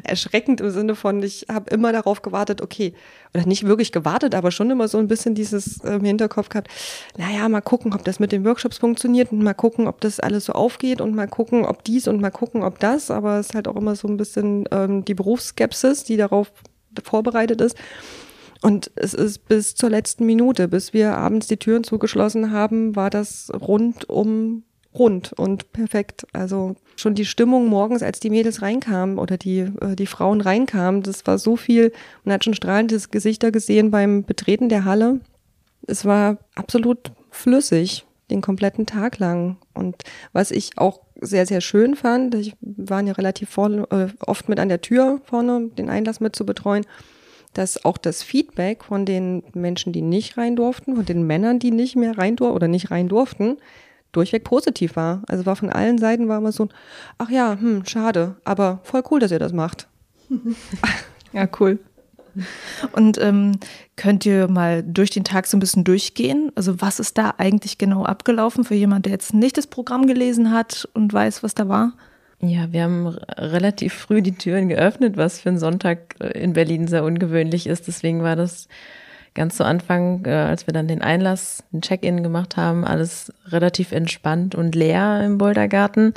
[0.03, 2.93] erschreckend im Sinne von ich habe immer darauf gewartet, okay,
[3.33, 6.69] oder nicht wirklich gewartet, aber schon immer so ein bisschen dieses äh, im Hinterkopf gehabt.
[7.17, 10.45] Naja, mal gucken, ob das mit den Workshops funktioniert und mal gucken, ob das alles
[10.45, 13.11] so aufgeht und mal gucken, ob dies und mal gucken, ob das.
[13.11, 16.51] Aber es ist halt auch immer so ein bisschen ähm, die Berufsskepsis, die darauf
[17.03, 17.77] vorbereitet ist.
[18.61, 23.09] Und es ist bis zur letzten Minute, bis wir abends die Türen zugeschlossen haben, war
[23.09, 24.63] das rundum
[24.97, 26.25] rund und perfekt.
[26.33, 31.03] Also schon die Stimmung morgens, als die Mädels reinkamen oder die, äh, die Frauen reinkamen,
[31.03, 31.91] das war so viel.
[32.23, 35.19] Man hat schon strahlende Gesichter gesehen beim Betreten der Halle.
[35.87, 39.57] Es war absolut flüssig den kompletten Tag lang.
[39.73, 40.03] Und
[40.33, 44.59] was ich auch sehr, sehr schön fand, ich war ja relativ vorne, äh, oft mit
[44.59, 46.85] an der Tür vorne, den Einlass mit zu betreuen,
[47.53, 51.71] dass auch das Feedback von den Menschen, die nicht rein durften, von den Männern, die
[51.71, 53.57] nicht mehr rein durften oder nicht rein durften,
[54.15, 55.23] durchweg positiv war.
[55.27, 56.69] Also war von allen Seiten war immer so,
[57.17, 59.87] ach ja, hm, schade, aber voll cool, dass ihr das macht.
[61.33, 61.79] ja, cool.
[62.91, 63.59] Und ähm,
[63.95, 66.51] könnt ihr mal durch den Tag so ein bisschen durchgehen?
[66.55, 70.51] Also was ist da eigentlich genau abgelaufen für jemand, der jetzt nicht das Programm gelesen
[70.51, 71.93] hat und weiß, was da war?
[72.41, 76.87] Ja, wir haben relativ früh die Türen geöffnet, was für einen Sonntag äh, in Berlin
[76.87, 77.87] sehr ungewöhnlich ist.
[77.87, 78.67] Deswegen war das
[79.35, 83.91] ganz zu Anfang, äh, als wir dann den Einlass, den Check-in gemacht haben, alles relativ
[83.91, 86.13] entspannt und leer im Bouldergarten.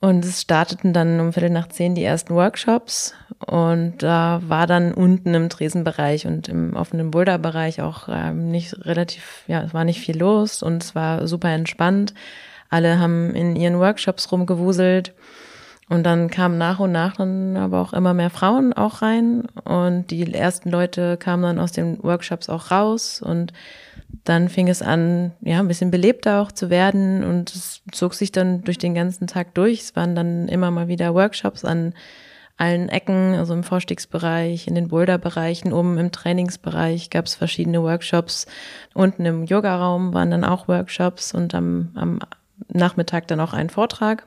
[0.00, 3.14] Und es starteten dann um Viertel nach zehn die ersten Workshops.
[3.46, 9.44] Und da war dann unten im Tresenbereich und im offenen Boulderbereich auch ähm, nicht relativ,
[9.46, 12.14] ja, es war nicht viel los und es war super entspannt.
[12.70, 15.12] Alle haben in ihren Workshops rumgewuselt.
[15.90, 20.12] Und dann kamen nach und nach dann aber auch immer mehr Frauen auch rein und
[20.12, 23.52] die ersten Leute kamen dann aus den Workshops auch raus und
[24.22, 28.30] dann fing es an, ja, ein bisschen belebter auch zu werden und es zog sich
[28.30, 29.80] dann durch den ganzen Tag durch.
[29.80, 31.92] Es waren dann immer mal wieder Workshops an
[32.56, 38.46] allen Ecken, also im Vorstiegsbereich, in den Boulderbereichen, oben im Trainingsbereich gab es verschiedene Workshops.
[38.94, 42.20] Unten im Yogaraum waren dann auch Workshops und am, am
[42.68, 44.24] Nachmittag dann auch ein Vortrag.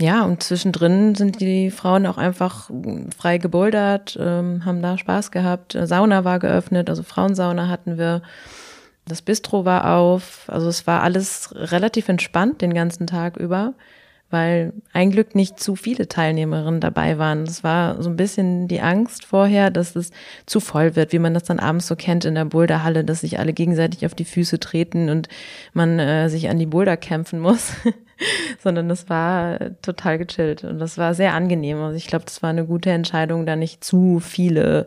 [0.00, 2.70] Ja, und zwischendrin sind die Frauen auch einfach
[3.18, 5.76] frei gebouldert, ähm, haben da Spaß gehabt.
[5.78, 8.22] Sauna war geöffnet, also Frauensauna hatten wir.
[9.06, 10.44] Das Bistro war auf.
[10.46, 13.74] Also es war alles relativ entspannt den ganzen Tag über,
[14.30, 17.42] weil ein Glück nicht zu viele Teilnehmerinnen dabei waren.
[17.42, 20.10] Es war so ein bisschen die Angst vorher, dass es
[20.46, 23.38] zu voll wird, wie man das dann abends so kennt in der Boulderhalle, dass sich
[23.38, 25.28] alle gegenseitig auf die Füße treten und
[25.72, 27.72] man äh, sich an die Boulder kämpfen muss.
[28.62, 31.78] sondern das war total gechillt und das war sehr angenehm.
[31.78, 34.86] Also ich glaube, das war eine gute Entscheidung, da nicht zu viele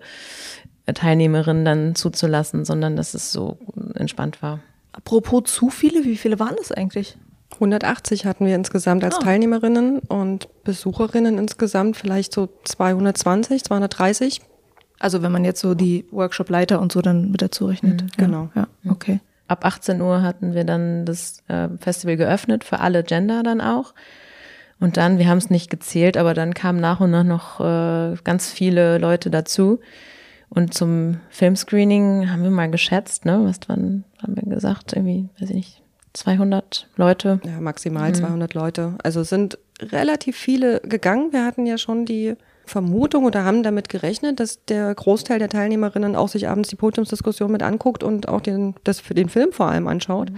[0.92, 3.58] Teilnehmerinnen dann zuzulassen, sondern dass es so
[3.96, 4.60] entspannt war.
[4.92, 7.18] Apropos zu viele, wie viele waren das eigentlich?
[7.56, 9.20] 180 hatten wir insgesamt als ah.
[9.20, 14.42] Teilnehmerinnen und Besucherinnen insgesamt vielleicht so 220, 230.
[15.00, 18.04] Also wenn man jetzt so die Workshop-Leiter und so dann mit dazu rechnet.
[18.04, 18.50] Mhm, genau.
[18.56, 19.20] Ja, okay.
[19.48, 23.94] Ab 18 Uhr hatten wir dann das äh, Festival geöffnet, für alle Gender dann auch.
[24.80, 28.16] Und dann, wir haben es nicht gezählt, aber dann kamen nach und nach noch äh,
[28.24, 29.80] ganz viele Leute dazu.
[30.50, 33.42] Und zum Filmscreening haben wir mal geschätzt, ne?
[33.44, 34.94] Was dann haben wir gesagt?
[34.94, 35.83] Irgendwie, weiß ich nicht,
[36.14, 37.40] 200 Leute.
[37.44, 38.16] Ja, maximal mhm.
[38.16, 38.96] 200 Leute.
[39.04, 41.34] Also es sind relativ viele gegangen.
[41.34, 46.16] Wir hatten ja schon die Vermutung oder haben damit gerechnet, dass der Großteil der Teilnehmerinnen
[46.16, 49.68] auch sich abends die Podiumsdiskussion mit anguckt und auch den, das für den Film vor
[49.68, 50.32] allem anschaut.
[50.32, 50.38] Mhm.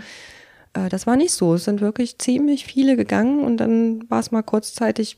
[0.74, 1.56] Äh, das war nicht so.
[1.56, 5.16] Es sind wirklich ziemlich viele gegangen und dann war es mal kurzzeitig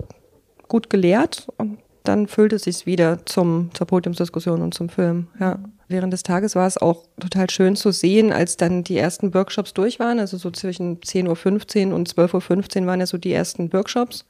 [0.68, 5.28] gut geleert und dann füllte es sich wieder zum, zur Podiumsdiskussion und zum Film.
[5.40, 5.60] Ja.
[5.90, 9.74] Während des Tages war es auch total schön zu sehen, als dann die ersten Workshops
[9.74, 10.20] durch waren.
[10.20, 14.26] Also so zwischen 10.15 Uhr und 12.15 Uhr waren ja so die ersten Workshops.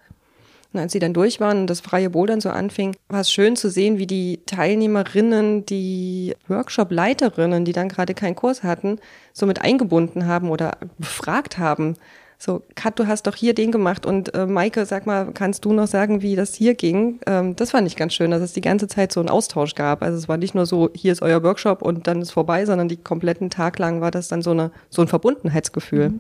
[0.74, 3.56] Und als sie dann durch waren und das freie Bouldern so anfing, war es schön
[3.56, 9.00] zu sehen, wie die Teilnehmerinnen, die Workshop-Leiterinnen, die dann gerade keinen Kurs hatten,
[9.34, 11.96] so mit eingebunden haben oder befragt haben.
[12.40, 15.74] So, Kat, du hast doch hier den gemacht und äh, Maike, sag mal, kannst du
[15.74, 17.20] noch sagen, wie das hier ging?
[17.26, 20.04] Ähm, das fand ich ganz schön, dass es die ganze Zeit so einen Austausch gab.
[20.04, 22.90] Also es war nicht nur so, hier ist euer Workshop und dann ist vorbei, sondern
[22.90, 26.10] die kompletten Tag lang war das dann so eine so ein Verbundenheitsgefühl.
[26.10, 26.20] Mhm.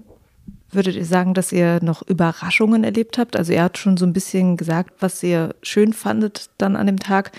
[0.72, 3.38] Würdet ihr sagen, dass ihr noch Überraschungen erlebt habt?
[3.38, 7.00] Also ihr habt schon so ein bisschen gesagt, was ihr schön fandet dann an dem
[7.00, 7.32] Tag.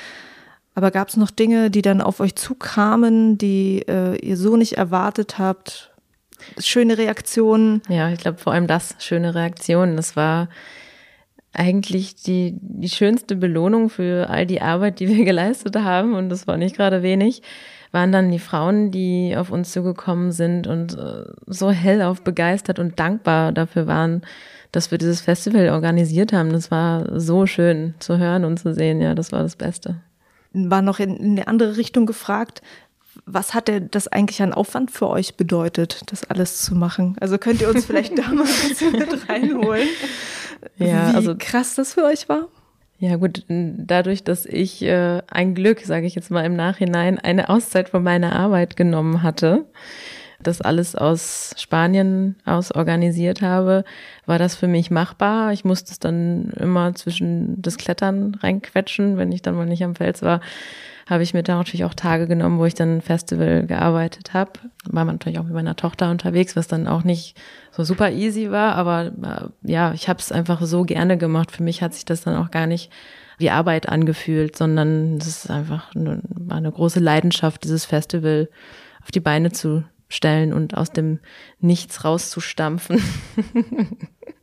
[0.74, 4.74] Aber gab es noch Dinge, die dann auf euch zukamen, die äh, ihr so nicht
[4.74, 5.92] erwartet habt?
[6.58, 7.82] Schöne Reaktionen?
[7.88, 9.96] Ja, ich glaube vor allem das, schöne Reaktionen.
[9.96, 10.48] Das war
[11.52, 16.14] eigentlich die, die schönste Belohnung für all die Arbeit, die wir geleistet haben.
[16.14, 17.42] Und das war nicht gerade wenig
[17.92, 22.98] waren dann die Frauen, die auf uns zugekommen sind und äh, so hellauf begeistert und
[22.98, 24.22] dankbar dafür waren,
[24.72, 26.52] dass wir dieses Festival organisiert haben.
[26.52, 29.00] Das war so schön zu hören und zu sehen.
[29.00, 29.96] Ja, das war das Beste.
[30.52, 32.62] War noch in, in eine andere Richtung gefragt.
[33.26, 37.16] Was hat denn das eigentlich an Aufwand für euch bedeutet, das alles zu machen?
[37.20, 39.88] Also könnt ihr uns vielleicht da mal ein bisschen mit reinholen,
[40.78, 42.48] ja, wie also krass das für euch war?
[43.00, 47.48] Ja gut, dadurch, dass ich äh, ein Glück, sage ich jetzt mal im Nachhinein, eine
[47.48, 49.66] Auszeit von meiner Arbeit genommen hatte,
[50.42, 53.84] das alles aus Spanien aus organisiert habe,
[54.26, 55.52] war das für mich machbar.
[55.52, 59.94] Ich musste es dann immer zwischen das Klettern reinquetschen, wenn ich dann mal nicht am
[59.94, 60.40] Fels war
[61.08, 64.52] habe ich mir da natürlich auch Tage genommen, wo ich dann Festival gearbeitet habe.
[64.84, 67.34] War man natürlich auch mit meiner Tochter unterwegs, was dann auch nicht
[67.70, 71.50] so super easy war, aber äh, ja, ich habe es einfach so gerne gemacht.
[71.50, 72.92] Für mich hat sich das dann auch gar nicht
[73.38, 78.50] wie Arbeit angefühlt, sondern es ist einfach eine, eine große Leidenschaft, dieses Festival
[79.02, 81.20] auf die Beine zu stellen und aus dem
[81.58, 83.02] Nichts rauszustampfen.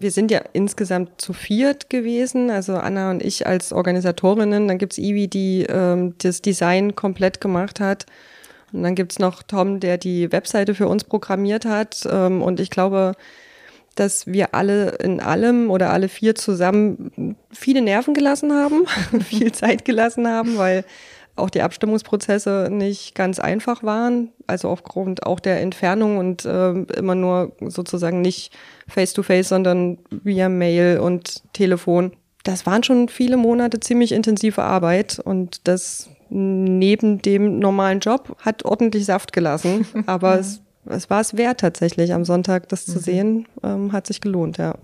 [0.00, 4.68] wir sind ja insgesamt zu viert gewesen, also Anna und ich als Organisatorinnen.
[4.68, 8.06] Dann gibt's Ivi, die ähm, das Design komplett gemacht hat.
[8.72, 12.06] Und dann gibt's noch Tom, der die Webseite für uns programmiert hat.
[12.10, 13.14] Ähm, und ich glaube,
[13.96, 18.86] dass wir alle in allem oder alle vier zusammen viele Nerven gelassen haben,
[19.24, 20.84] viel Zeit gelassen haben, weil
[21.38, 27.14] auch die Abstimmungsprozesse nicht ganz einfach waren, also aufgrund auch der Entfernung und äh, immer
[27.14, 28.52] nur sozusagen nicht
[28.88, 32.12] face-to-face, -face, sondern via Mail und Telefon.
[32.44, 38.64] Das waren schon viele Monate ziemlich intensive Arbeit und das neben dem normalen Job hat
[38.64, 43.02] ordentlich Saft gelassen, aber es, es war es wert tatsächlich am Sonntag das zu mhm.
[43.02, 44.74] sehen, ähm, hat sich gelohnt, ja.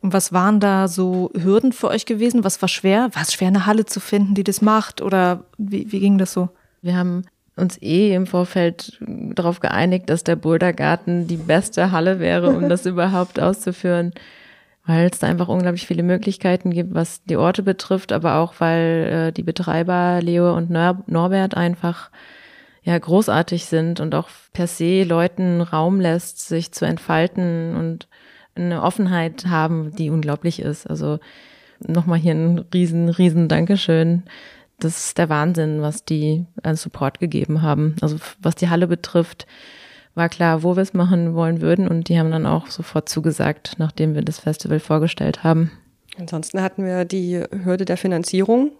[0.00, 2.44] Und was waren da so Hürden für euch gewesen?
[2.44, 3.10] Was war schwer?
[3.12, 5.00] War es schwer, eine Halle zu finden, die das macht?
[5.00, 6.50] Oder wie, wie ging das so?
[6.82, 7.24] Wir haben
[7.56, 12.86] uns eh im Vorfeld darauf geeinigt, dass der Bouldergarten die beste Halle wäre, um das
[12.86, 14.12] überhaupt auszuführen,
[14.86, 19.28] weil es da einfach unglaublich viele Möglichkeiten gibt, was die Orte betrifft, aber auch weil
[19.28, 22.10] äh, die Betreiber Leo und Nor Norbert einfach
[22.82, 28.08] ja großartig sind und auch per se Leuten Raum lässt, sich zu entfalten und
[28.56, 30.86] eine Offenheit haben, die unglaublich ist.
[30.86, 31.18] Also
[31.86, 34.24] nochmal hier ein riesen, riesen Dankeschön.
[34.78, 37.96] Das ist der Wahnsinn, was die an Support gegeben haben.
[38.00, 39.46] Also was die Halle betrifft,
[40.14, 43.74] war klar, wo wir es machen wollen würden und die haben dann auch sofort zugesagt,
[43.78, 45.72] nachdem wir das Festival vorgestellt haben.
[46.18, 48.70] Ansonsten hatten wir die Hürde der Finanzierung.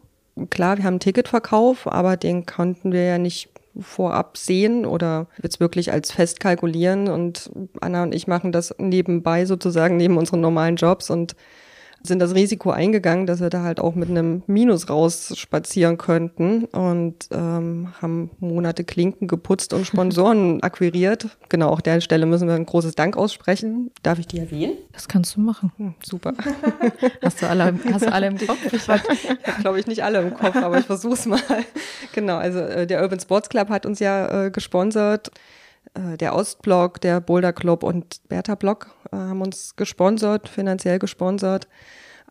[0.51, 5.61] Klar, wir haben einen Ticketverkauf, aber den konnten wir ja nicht vorab sehen oder jetzt
[5.61, 7.09] wirklich als fest kalkulieren.
[7.09, 11.35] Und Anna und ich machen das nebenbei sozusagen neben unseren normalen Jobs und
[12.07, 17.29] sind das Risiko eingegangen, dass wir da halt auch mit einem Minus rausspazieren könnten und
[17.33, 21.29] ähm, haben Monate Klinken geputzt und Sponsoren akquiriert.
[21.49, 23.91] Genau, auch der Stelle müssen wir ein großes Dank aussprechen.
[24.03, 24.75] Darf ich die erwähnen?
[24.93, 25.73] Das kannst du machen.
[25.79, 26.35] Hm, super.
[27.23, 28.73] hast, du alle, hast du alle im Kopf?
[28.73, 29.03] Ich habe,
[29.63, 31.41] glaube ich, nicht alle im Kopf, aber ich versuche es mal.
[32.13, 35.33] Genau, also äh, der Urban Sports Club hat uns ja äh, gesponsert
[36.17, 41.69] der Ostblock, der Boulder Club und Bertha Block äh, haben uns gesponsert, finanziell gesponsert.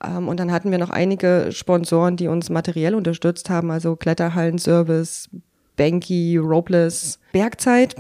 [0.04, 5.30] Ähm, und dann hatten wir noch einige Sponsoren, die uns materiell unterstützt haben, also Kletterhallen-Service,
[5.76, 7.96] Banky, Ropeless, Bergzeit,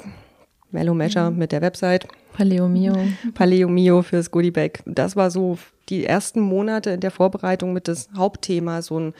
[0.72, 1.38] Mellow Measure mhm.
[1.38, 2.08] mit der Website.
[2.34, 2.96] Paleo Mio.
[3.34, 4.80] Paleo Mio fürs Goodie Bag.
[4.86, 5.58] Das war so
[5.90, 9.14] die ersten Monate in der Vorbereitung mit das Hauptthema, so ein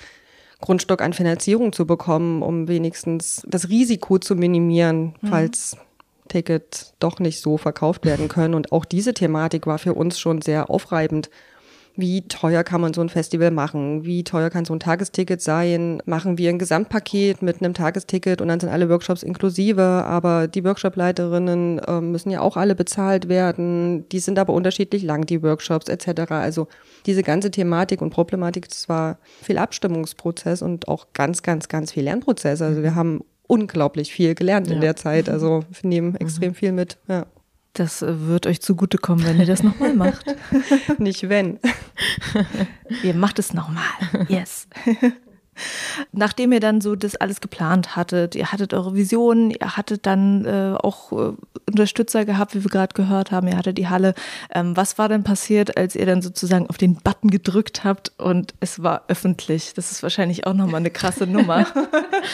[0.62, 5.30] Grundstock an Finanzierung zu bekommen, um wenigstens das Risiko zu minimieren, mhm.
[6.28, 8.54] Ticket doch nicht so verkauft werden können.
[8.54, 11.30] Und auch diese Thematik war für uns schon sehr aufreibend.
[11.96, 14.04] Wie teuer kann man so ein Festival machen?
[14.04, 16.02] Wie teuer kann so ein Tagesticket sein?
[16.06, 20.64] Machen wir ein Gesamtpaket mit einem Tagesticket und dann sind alle Workshops inklusive, aber die
[20.64, 24.10] Workshopleiterinnen äh, müssen ja auch alle bezahlt werden.
[24.10, 26.32] Die sind aber unterschiedlich lang, die Workshops etc.
[26.32, 26.68] Also
[27.06, 32.06] diese ganze Thematik und Problematik, das war viel Abstimmungsprozess und auch ganz, ganz, ganz viel
[32.06, 32.64] Lernprozess.
[32.64, 35.30] Also wir haben unglaublich viel gelernt in der Zeit.
[35.30, 36.18] Also wir nehmen mhm.
[36.18, 36.98] extrem viel mit.
[37.08, 37.26] Ja.
[37.74, 40.26] Das äh, wird euch zugutekommen, wenn ihr das nochmal macht.
[41.00, 41.60] Nicht wenn.
[43.04, 43.84] ihr macht es nochmal.
[44.28, 44.68] Yes.
[46.12, 50.46] Nachdem ihr dann so das alles geplant hattet, ihr hattet eure Visionen, ihr hattet dann
[50.46, 51.34] äh, auch äh,
[51.68, 54.14] Unterstützer gehabt, wie wir gerade gehört haben, ihr hattet die Halle.
[54.54, 58.54] Ähm, was war denn passiert, als ihr dann sozusagen auf den Button gedrückt habt und
[58.60, 59.74] es war öffentlich?
[59.74, 61.68] Das ist wahrscheinlich auch nochmal eine krasse Nummer.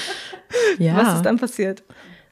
[0.80, 0.96] ja.
[0.96, 1.84] Was ist dann passiert?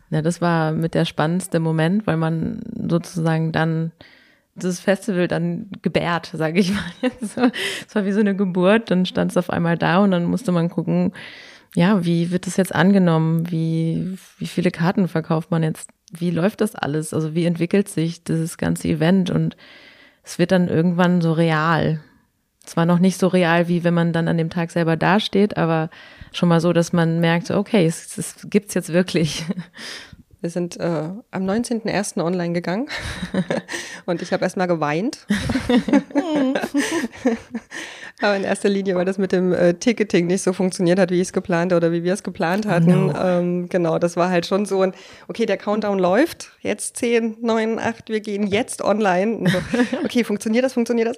[0.09, 3.91] Ja, das war mit der spannendste Moment, weil man sozusagen dann
[4.57, 7.11] das Festival dann gebärt, sage ich mal.
[7.21, 10.51] Es war wie so eine Geburt, dann stand es auf einmal da und dann musste
[10.51, 11.13] man gucken,
[11.75, 13.51] ja, wie wird das jetzt angenommen?
[13.51, 15.89] Wie, wie viele Karten verkauft man jetzt?
[16.11, 17.13] Wie läuft das alles?
[17.13, 19.29] Also wie entwickelt sich dieses ganze Event?
[19.29, 19.55] Und
[20.23, 21.99] es wird dann irgendwann so real.
[22.65, 25.89] Zwar noch nicht so real, wie wenn man dann an dem Tag selber dasteht, aber
[26.33, 29.45] schon mal so, dass man merkt, okay, es, es gibt's jetzt wirklich.
[30.39, 32.23] Wir sind äh, am 19.01.
[32.23, 32.89] online gegangen
[34.05, 35.25] und ich habe erstmal geweint.
[38.19, 41.21] Aber in erster Linie, weil das mit dem äh, Ticketing nicht so funktioniert hat, wie
[41.21, 43.07] ich es geplant oder wie wir es geplant hatten.
[43.07, 43.13] No.
[43.15, 44.93] Ähm, genau, das war halt schon so ein,
[45.27, 49.47] okay, der Countdown läuft, jetzt 10, 9, 8, wir gehen jetzt online.
[49.47, 49.59] So,
[50.03, 51.17] okay, funktioniert das, funktioniert das?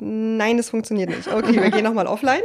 [0.00, 1.28] Nein, es funktioniert nicht.
[1.28, 2.42] Okay, wir gehen nochmal offline.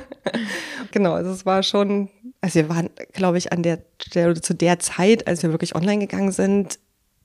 [0.90, 2.10] genau, also es war schon,
[2.42, 6.00] also wir waren, glaube ich, an der Stelle, zu der Zeit, als wir wirklich online
[6.00, 6.78] gegangen sind,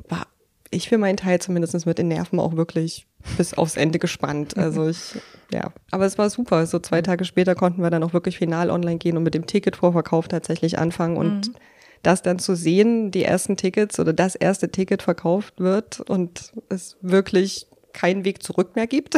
[0.07, 0.27] war
[0.71, 3.07] ich für meinen Teil zumindest mit den Nerven auch wirklich
[3.37, 4.57] bis aufs Ende gespannt.
[4.57, 5.15] Also ich,
[5.51, 5.71] ja.
[5.91, 6.65] Aber es war super.
[6.65, 9.45] So zwei Tage später konnten wir dann auch wirklich final online gehen und mit dem
[9.45, 11.55] Ticketvorverkauf tatsächlich anfangen und mhm.
[12.03, 16.97] das dann zu sehen, die ersten Tickets oder das erste Ticket verkauft wird und es
[17.01, 19.15] wirklich keinen Weg zurück mehr gibt.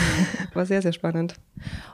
[0.54, 1.34] War sehr, sehr spannend.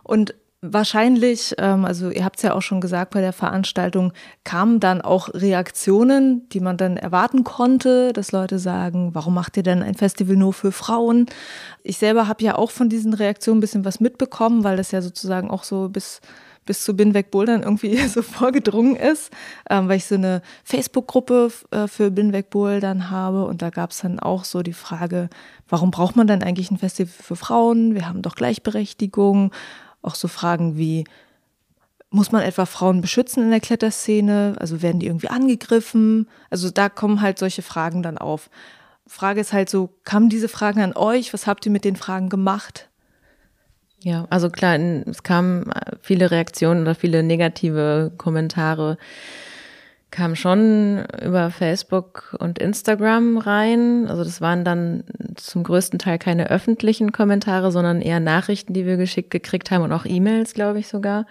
[0.02, 4.12] Und Wahrscheinlich, ähm, also ihr habt es ja auch schon gesagt bei der Veranstaltung,
[4.44, 9.62] kamen dann auch Reaktionen, die man dann erwarten konnte, dass Leute sagen, warum macht ihr
[9.62, 11.24] denn ein Festival nur für Frauen?
[11.82, 15.00] Ich selber habe ja auch von diesen Reaktionen ein bisschen was mitbekommen, weil das ja
[15.00, 16.20] sozusagen auch so bis
[16.66, 19.32] bis zu Binweg Bouldern irgendwie so vorgedrungen ist,
[19.70, 24.00] ähm, weil ich so eine Facebook-Gruppe äh, für Binweg Bouldern habe und da gab es
[24.00, 25.30] dann auch so die Frage,
[25.70, 27.94] warum braucht man denn eigentlich ein Festival für Frauen?
[27.94, 29.52] Wir haben doch Gleichberechtigung
[30.02, 31.04] auch so Fragen wie,
[32.10, 34.56] muss man etwa Frauen beschützen in der Kletterszene?
[34.58, 36.28] Also werden die irgendwie angegriffen?
[36.50, 38.50] Also da kommen halt solche Fragen dann auf.
[39.06, 41.32] Frage ist halt so, kamen diese Fragen an euch?
[41.32, 42.88] Was habt ihr mit den Fragen gemacht?
[44.02, 45.70] Ja, also klar, es kamen
[46.00, 48.96] viele Reaktionen oder viele negative Kommentare
[50.10, 54.08] kam schon über Facebook und Instagram rein.
[54.08, 55.04] Also das waren dann
[55.36, 59.92] zum größten Teil keine öffentlichen Kommentare, sondern eher Nachrichten, die wir geschickt gekriegt haben und
[59.92, 61.26] auch E-Mails, glaube ich sogar.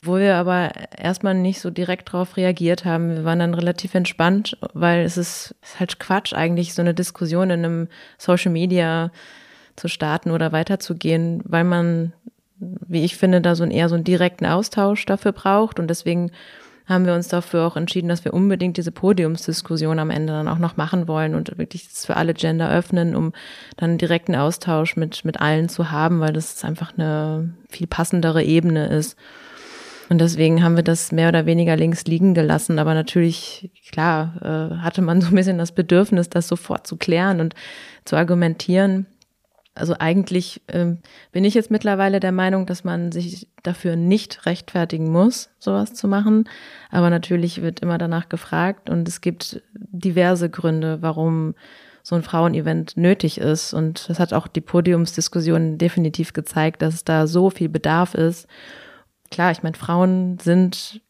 [0.00, 3.16] Wo wir aber erstmal nicht so direkt darauf reagiert haben.
[3.16, 7.50] Wir waren dann relativ entspannt, weil es ist, ist halt Quatsch eigentlich, so eine Diskussion
[7.50, 9.10] in einem Social Media
[9.74, 12.12] zu starten oder weiterzugehen, weil man,
[12.58, 16.30] wie ich finde, da so ein, eher so einen direkten Austausch dafür braucht und deswegen
[16.88, 20.58] haben wir uns dafür auch entschieden, dass wir unbedingt diese Podiumsdiskussion am Ende dann auch
[20.58, 23.32] noch machen wollen und wirklich das für alle Gender öffnen, um
[23.76, 28.42] dann einen direkten Austausch mit, mit allen zu haben, weil das einfach eine viel passendere
[28.42, 29.16] Ebene ist.
[30.08, 32.78] Und deswegen haben wir das mehr oder weniger links liegen gelassen.
[32.78, 37.40] Aber natürlich, klar, äh, hatte man so ein bisschen das Bedürfnis, das sofort zu klären
[37.40, 37.54] und
[38.06, 39.06] zu argumentieren.
[39.78, 40.98] Also eigentlich ähm,
[41.32, 46.08] bin ich jetzt mittlerweile der Meinung, dass man sich dafür nicht rechtfertigen muss, sowas zu
[46.08, 46.48] machen.
[46.90, 51.54] Aber natürlich wird immer danach gefragt und es gibt diverse Gründe, warum
[52.02, 53.74] so ein Frauenevent nötig ist.
[53.74, 58.46] Und das hat auch die Podiumsdiskussion definitiv gezeigt, dass da so viel Bedarf ist.
[59.30, 61.02] Klar, ich meine, Frauen sind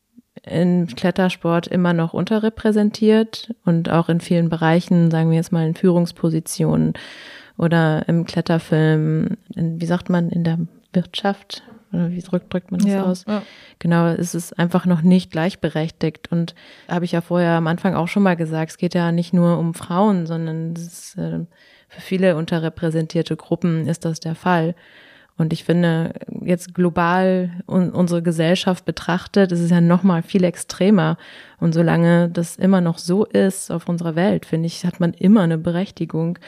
[0.45, 5.75] im Klettersport immer noch unterrepräsentiert und auch in vielen Bereichen, sagen wir jetzt mal in
[5.75, 6.95] Führungspositionen
[7.59, 10.59] oder im Kletterfilm, in, wie sagt man, in der
[10.93, 13.25] Wirtschaft, oder wie drückt, drückt man das ja, aus?
[13.27, 13.43] Ja.
[13.79, 16.31] Genau, es ist einfach noch nicht gleichberechtigt.
[16.31, 16.55] Und
[16.89, 19.59] habe ich ja vorher am Anfang auch schon mal gesagt, es geht ja nicht nur
[19.59, 21.41] um Frauen, sondern ist, äh,
[21.89, 24.75] für viele unterrepräsentierte Gruppen ist das der Fall.
[25.39, 30.43] Und ich finde, jetzt global un unsere Gesellschaft betrachtet, ist es ja noch mal viel
[30.45, 31.17] extremer.
[31.61, 35.43] Und solange das immer noch so ist auf unserer Welt, finde ich, hat man immer
[35.43, 36.39] eine Berechtigung,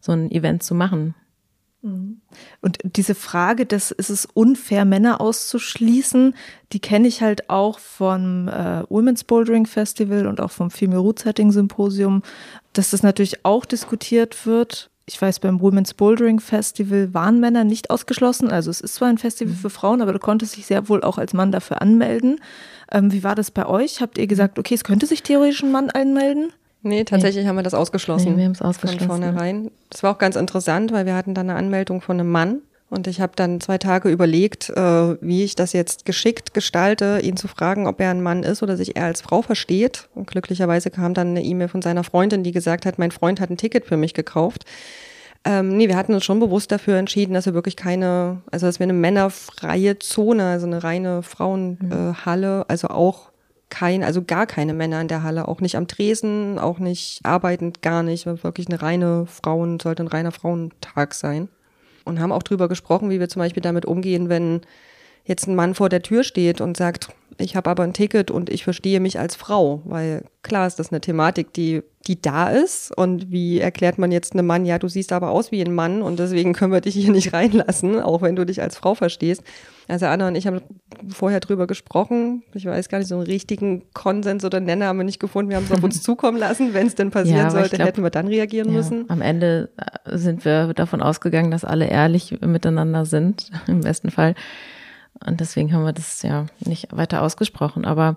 [0.00, 1.14] so ein Event zu machen.
[1.82, 2.20] Mhm.
[2.60, 6.34] Und diese Frage, dass ist es unfair, Männer auszuschließen,
[6.72, 11.20] die kenne ich halt auch vom äh, Women's Bouldering Festival und auch vom Female Root
[11.20, 12.22] Setting Symposium,
[12.72, 14.90] dass das natürlich auch diskutiert wird.
[15.06, 18.50] Ich weiß, beim Women's Bouldering Festival waren Männer nicht ausgeschlossen.
[18.50, 19.58] Also es ist zwar ein Festival mhm.
[19.58, 22.40] für Frauen, aber du konntest dich sehr wohl auch als Mann dafür anmelden.
[22.92, 24.00] Ähm, wie war das bei euch?
[24.00, 26.52] Habt ihr gesagt, okay, es könnte sich theoretisch ein Mann anmelden?
[26.82, 27.48] Nee, tatsächlich nee.
[27.48, 28.32] haben wir das ausgeschlossen.
[28.32, 29.06] Nee, wir haben es ausgeschlossen.
[29.06, 29.70] Von vornherein.
[29.90, 32.62] Das war auch ganz interessant, weil wir hatten dann eine Anmeldung von einem Mann.
[32.90, 37.36] Und ich habe dann zwei Tage überlegt, äh, wie ich das jetzt geschickt gestalte, ihn
[37.36, 40.08] zu fragen, ob er ein Mann ist oder sich eher als Frau versteht.
[40.14, 43.48] Und glücklicherweise kam dann eine E-Mail von seiner Freundin, die gesagt hat, mein Freund hat
[43.48, 44.64] ein Ticket für mich gekauft.
[45.44, 48.80] Ähm, nee, wir hatten uns schon bewusst dafür entschieden, dass wir wirklich keine, also dass
[48.80, 52.62] wir eine männerfreie Zone, also eine reine Frauenhalle, mhm.
[52.62, 53.30] äh, also auch
[53.70, 57.82] kein, also gar keine Männer in der Halle, auch nicht am Tresen, auch nicht arbeitend,
[57.82, 58.26] gar nicht.
[58.26, 61.48] Wirklich eine reine Frauen, sollte ein reiner Frauentag sein.
[62.04, 64.62] Und haben auch drüber gesprochen, wie wir zum Beispiel damit umgehen, wenn
[65.24, 67.08] jetzt ein Mann vor der Tür steht und sagt,
[67.40, 70.90] ich habe aber ein Ticket und ich verstehe mich als Frau, weil klar ist das
[70.90, 72.96] eine Thematik, die, die da ist.
[72.96, 76.02] Und wie erklärt man jetzt einem Mann, ja, du siehst aber aus wie ein Mann
[76.02, 79.42] und deswegen können wir dich hier nicht reinlassen, auch wenn du dich als Frau verstehst.
[79.88, 80.60] Also Anna und ich haben
[81.08, 82.42] vorher drüber gesprochen.
[82.54, 85.50] Ich weiß gar nicht, so einen richtigen Konsens oder Nenner haben wir nicht gefunden.
[85.50, 86.74] Wir haben es auf uns zukommen lassen.
[86.74, 89.06] Wenn es denn passieren ja, sollte, glaub, hätten wir dann reagieren ja, müssen.
[89.08, 89.70] Am Ende
[90.04, 94.34] äh, sind wir davon ausgegangen, dass alle ehrlich miteinander sind, im besten Fall.
[95.26, 97.84] Und deswegen haben wir das ja nicht weiter ausgesprochen.
[97.84, 98.16] Aber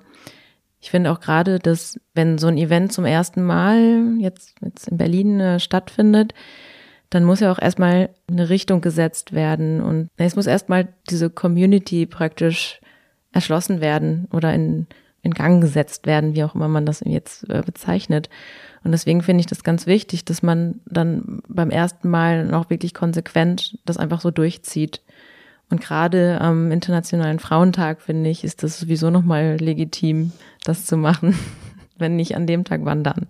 [0.80, 4.98] ich finde auch gerade, dass wenn so ein Event zum ersten Mal jetzt, jetzt in
[4.98, 6.34] Berlin äh, stattfindet,
[7.10, 12.08] dann muss ja auch erstmal eine Richtung gesetzt werden und es muss erstmal diese Community
[12.08, 12.82] praktisch
[13.32, 14.88] erschlossen werden oder in,
[15.22, 18.30] in Gang gesetzt werden, wie auch immer man das jetzt äh, bezeichnet.
[18.84, 22.94] Und deswegen finde ich das ganz wichtig, dass man dann beim ersten Mal noch wirklich
[22.94, 25.02] konsequent das einfach so durchzieht.
[25.74, 30.32] Und gerade am Internationalen Frauentag, finde ich, ist das sowieso nochmal legitim,
[30.64, 31.36] das zu machen.
[31.98, 33.28] Wenn nicht an dem Tag, wann dann?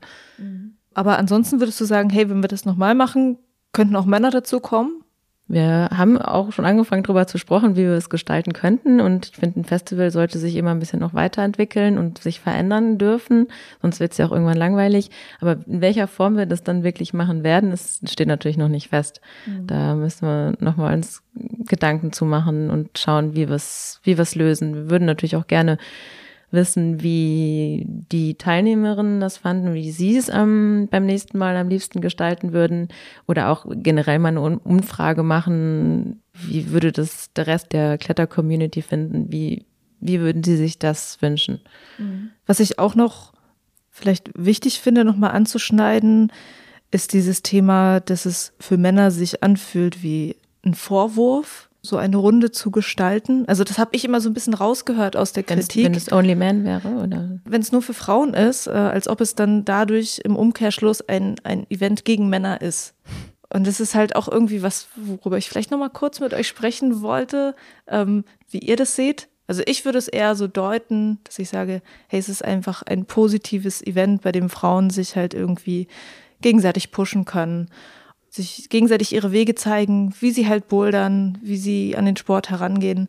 [0.94, 3.38] Aber ansonsten würdest du sagen, hey, wenn wir das nochmal machen,
[3.74, 5.03] Könnten auch Männer dazu kommen?
[5.48, 9.02] Wir haben auch schon angefangen, darüber zu sprechen, wie wir es gestalten könnten.
[9.02, 12.98] Und ich finde, ein Festival sollte sich immer ein bisschen noch weiterentwickeln und sich verändern
[12.98, 13.48] dürfen.
[13.82, 15.12] Sonst wird es ja auch irgendwann langweilig.
[15.42, 18.90] Aber in welcher Form wir das dann wirklich machen werden, das steht natürlich noch nicht
[18.90, 19.20] fest.
[19.46, 19.68] Mhm.
[19.68, 21.22] Da müssen wir nochmal uns
[21.68, 24.76] Gedanken zu machen und schauen, wie wir es wie wir's lösen.
[24.76, 25.78] Wir würden natürlich auch gerne
[26.54, 32.00] wissen, wie die Teilnehmerinnen das fanden, wie sie es ähm, beim nächsten Mal am liebsten
[32.00, 32.88] gestalten würden
[33.28, 39.32] oder auch generell mal eine Umfrage machen, wie würde das der Rest der Kletter-Community finden,
[39.32, 39.66] wie,
[40.00, 41.60] wie würden sie sich das wünschen.
[41.98, 42.30] Mhm.
[42.46, 43.34] Was ich auch noch
[43.90, 46.32] vielleicht wichtig finde, nochmal anzuschneiden,
[46.92, 52.52] ist dieses Thema, dass es für Männer sich anfühlt wie ein Vorwurf so eine Runde
[52.52, 53.44] zu gestalten.
[53.48, 55.84] Also das habe ich immer so ein bisschen rausgehört aus der Kritik.
[55.84, 57.42] Wenn es Only Man wäre, oder?
[57.44, 61.36] Wenn es nur für Frauen ist, äh, als ob es dann dadurch im Umkehrschluss ein,
[61.44, 62.96] ein Event gegen Männer ist.
[63.52, 67.02] Und das ist halt auch irgendwie was, worüber ich vielleicht nochmal kurz mit euch sprechen
[67.02, 67.54] wollte,
[67.88, 69.28] ähm, wie ihr das seht.
[69.48, 73.06] Also ich würde es eher so deuten, dass ich sage, hey, es ist einfach ein
[73.06, 75.88] positives Event, bei dem Frauen sich halt irgendwie
[76.40, 77.70] gegenseitig pushen können
[78.34, 83.08] sich gegenseitig ihre Wege zeigen, wie sie halt bouldern, wie sie an den Sport herangehen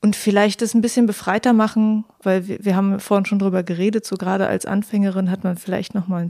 [0.00, 4.04] und vielleicht das ein bisschen befreiter machen, weil wir, wir haben vorhin schon drüber geredet,
[4.04, 6.28] so gerade als Anfängerin hat man vielleicht nochmal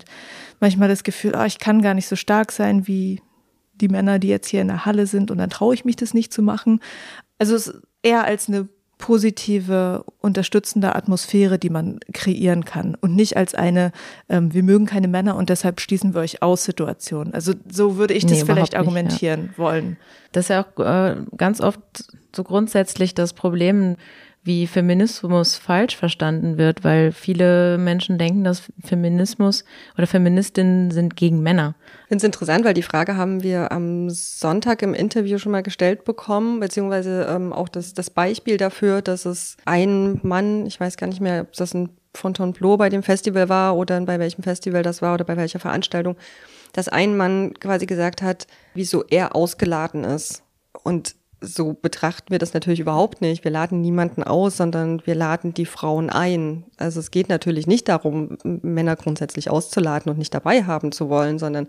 [0.60, 3.22] manchmal das Gefühl, ah, ich kann gar nicht so stark sein wie
[3.74, 6.12] die Männer, die jetzt hier in der Halle sind und dann traue ich mich das
[6.12, 6.80] nicht zu machen.
[7.38, 8.68] Also es ist eher als eine
[9.02, 13.90] positive, unterstützende Atmosphäre, die man kreieren kann und nicht als eine,
[14.28, 17.34] ähm, wir mögen keine Männer und deshalb schließen wir euch aus Situation.
[17.34, 19.58] Also so würde ich das nee, vielleicht argumentieren nicht, ja.
[19.58, 19.96] wollen.
[20.30, 21.80] Das ist ja auch äh, ganz oft
[22.34, 23.96] so grundsätzlich das Problem,
[24.44, 29.64] wie Feminismus falsch verstanden wird, weil viele Menschen denken, dass Feminismus
[29.96, 31.76] oder Feministinnen sind gegen Männer.
[32.02, 35.62] Ich finde es interessant, weil die Frage haben wir am Sonntag im Interview schon mal
[35.62, 40.96] gestellt bekommen, beziehungsweise ähm, auch das, das Beispiel dafür, dass es ein Mann, ich weiß
[40.96, 44.82] gar nicht mehr, ob das ein Fontainebleau bei dem Festival war oder bei welchem Festival
[44.82, 46.16] das war oder bei welcher Veranstaltung,
[46.72, 50.42] dass ein Mann quasi gesagt hat, wieso er ausgeladen ist.
[50.82, 53.44] Und so betrachten wir das natürlich überhaupt nicht.
[53.44, 56.64] Wir laden niemanden aus, sondern wir laden die Frauen ein.
[56.78, 61.38] Also es geht natürlich nicht darum, Männer grundsätzlich auszuladen und nicht dabei haben zu wollen,
[61.38, 61.68] sondern,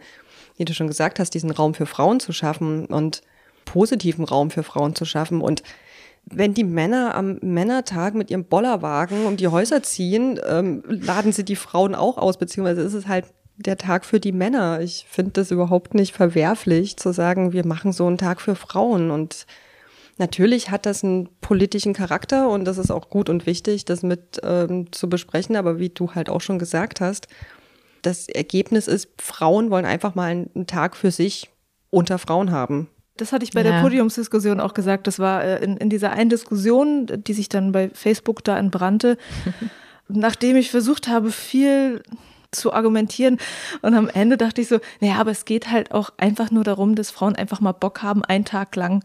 [0.57, 3.21] wie du schon gesagt hast, diesen Raum für Frauen zu schaffen und
[3.65, 5.41] positiven Raum für Frauen zu schaffen.
[5.41, 5.63] Und
[6.25, 11.43] wenn die Männer am Männertag mit ihrem Bollerwagen um die Häuser ziehen, ähm, laden sie
[11.43, 13.25] die Frauen auch aus, beziehungsweise ist es halt
[13.57, 14.81] der Tag für die Männer.
[14.81, 19.11] Ich finde das überhaupt nicht verwerflich zu sagen, wir machen so einen Tag für Frauen
[19.11, 19.45] und
[20.17, 24.39] Natürlich hat das einen politischen Charakter und das ist auch gut und wichtig, das mit
[24.43, 25.55] ähm, zu besprechen.
[25.55, 27.27] Aber wie du halt auch schon gesagt hast,
[28.03, 31.49] das Ergebnis ist, Frauen wollen einfach mal einen Tag für sich
[31.89, 32.89] unter Frauen haben.
[33.17, 33.71] Das hatte ich bei ja.
[33.71, 35.07] der Podiumsdiskussion auch gesagt.
[35.07, 39.17] Das war äh, in, in dieser einen Diskussion, die sich dann bei Facebook da entbrannte,
[40.07, 42.03] nachdem ich versucht habe, viel
[42.51, 43.37] zu argumentieren.
[43.81, 46.95] Und am Ende dachte ich so, naja, aber es geht halt auch einfach nur darum,
[46.95, 49.03] dass Frauen einfach mal Bock haben, einen Tag lang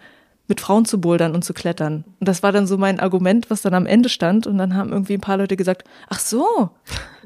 [0.49, 2.05] mit Frauen zu bouldern und zu klettern.
[2.19, 4.47] Und das war dann so mein Argument, was dann am Ende stand.
[4.47, 6.71] Und dann haben irgendwie ein paar Leute gesagt, ach so,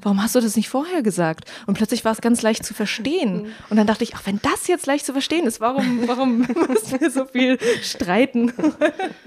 [0.02, 1.50] warum hast du das nicht vorher gesagt?
[1.66, 3.46] Und plötzlich war es ganz leicht zu verstehen.
[3.70, 7.00] Und dann dachte ich, ach, wenn das jetzt leicht zu verstehen ist, warum, warum müssen
[7.00, 8.52] wir so viel streiten?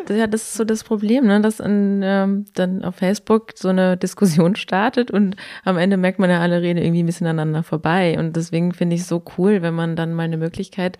[0.09, 1.39] Ja, das ist so das Problem, ne?
[1.39, 6.29] dass in, ähm, dann auf Facebook so eine Diskussion startet und am Ende merkt man
[6.29, 8.19] ja, alle reden irgendwie ein bisschen aneinander vorbei.
[8.19, 10.97] Und deswegen finde ich es so cool, wenn man dann mal eine Möglichkeit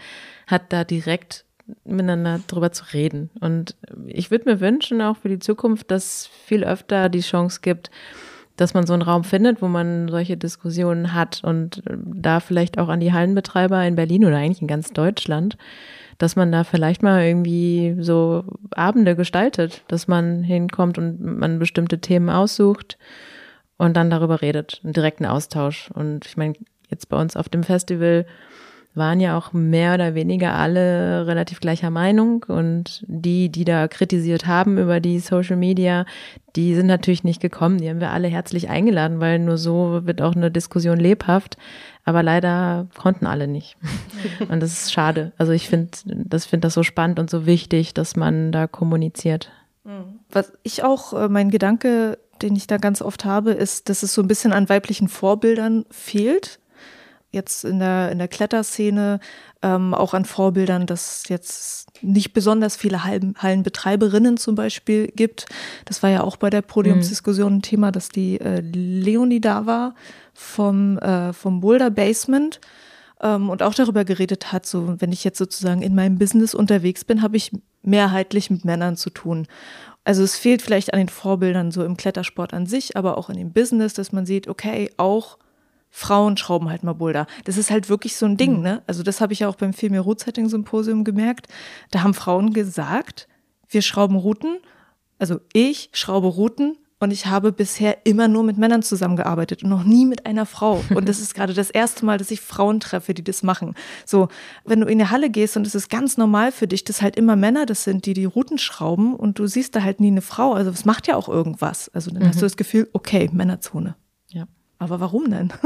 [0.48, 1.46] hat, da direkt
[1.84, 3.30] miteinander drüber zu reden.
[3.40, 3.76] Und
[4.08, 7.90] ich würde mir wünschen, auch für die Zukunft, dass viel öfter die Chance gibt,
[8.56, 12.88] dass man so einen Raum findet, wo man solche Diskussionen hat und da vielleicht auch
[12.88, 15.58] an die Hallenbetreiber in Berlin oder eigentlich in ganz Deutschland,
[16.18, 22.00] dass man da vielleicht mal irgendwie so Abende gestaltet, dass man hinkommt und man bestimmte
[22.00, 22.98] Themen aussucht
[23.78, 25.92] und dann darüber redet, einen direkten Austausch.
[25.94, 26.54] Und ich meine,
[26.90, 28.26] jetzt bei uns auf dem Festival
[28.96, 34.48] waren ja auch mehr oder weniger alle relativ gleicher Meinung und die, die da kritisiert
[34.48, 36.06] haben über die Social Media,
[36.56, 37.80] die sind natürlich nicht gekommen.
[37.80, 41.58] Die haben wir alle herzlich eingeladen, weil nur so wird auch eine Diskussion lebhaft.
[42.06, 43.78] Aber leider konnten alle nicht.
[44.50, 45.34] Und das ist schade.
[45.38, 49.52] Also ich finde, das finde das so spannend und so wichtig, dass man da kommuniziert.
[49.84, 50.20] Mhm.
[50.30, 54.14] Was ich auch, äh, mein Gedanke, den ich da ganz oft habe, ist, dass es
[54.14, 56.60] so ein bisschen an weiblichen Vorbildern fehlt
[57.36, 59.20] jetzt in der, in der Kletterszene
[59.62, 65.46] ähm, auch an Vorbildern, dass jetzt nicht besonders viele Hallen, Hallenbetreiberinnen zum Beispiel gibt.
[65.86, 69.94] Das war ja auch bei der Podiumsdiskussion ein Thema, dass die äh, Leonie da war
[70.34, 72.60] vom, äh, vom Boulder Basement.
[73.22, 77.06] ähm, und auch darüber geredet hat, so wenn ich jetzt sozusagen in meinem Business unterwegs
[77.06, 79.48] bin, habe ich mehrheitlich mit Männern zu tun.
[80.04, 83.38] Also es fehlt vielleicht an den Vorbildern so im Klettersport an sich, aber auch in
[83.38, 85.38] dem Business, dass man sieht, okay, auch
[85.98, 87.26] Frauen schrauben halt mal Boulder.
[87.46, 88.64] Das ist halt wirklich so ein Ding, mhm.
[88.64, 88.84] ne?
[88.86, 91.48] Also das habe ich ja auch beim Female Root Setting Symposium gemerkt.
[91.92, 93.30] Da haben Frauen gesagt,
[93.70, 94.58] wir schrauben Routen,
[95.20, 99.86] also ich schraube Routen und ich habe bisher immer nur mit Männern zusammengearbeitet und noch
[99.86, 100.84] nie mit einer Frau.
[100.94, 103.74] Und das ist gerade das erste Mal, dass ich Frauen treffe, die das machen.
[104.06, 104.28] So,
[104.66, 107.16] wenn du in die Halle gehst und es ist ganz normal für dich, dass halt
[107.16, 110.22] immer Männer das sind, die die Routen schrauben und du siehst da halt nie eine
[110.22, 110.54] Frau.
[110.54, 111.90] Also es macht ja auch irgendwas.
[111.94, 112.28] Also dann mhm.
[112.28, 113.96] hast du das Gefühl, okay, Männerzone.
[114.78, 115.54] Aber warum denn?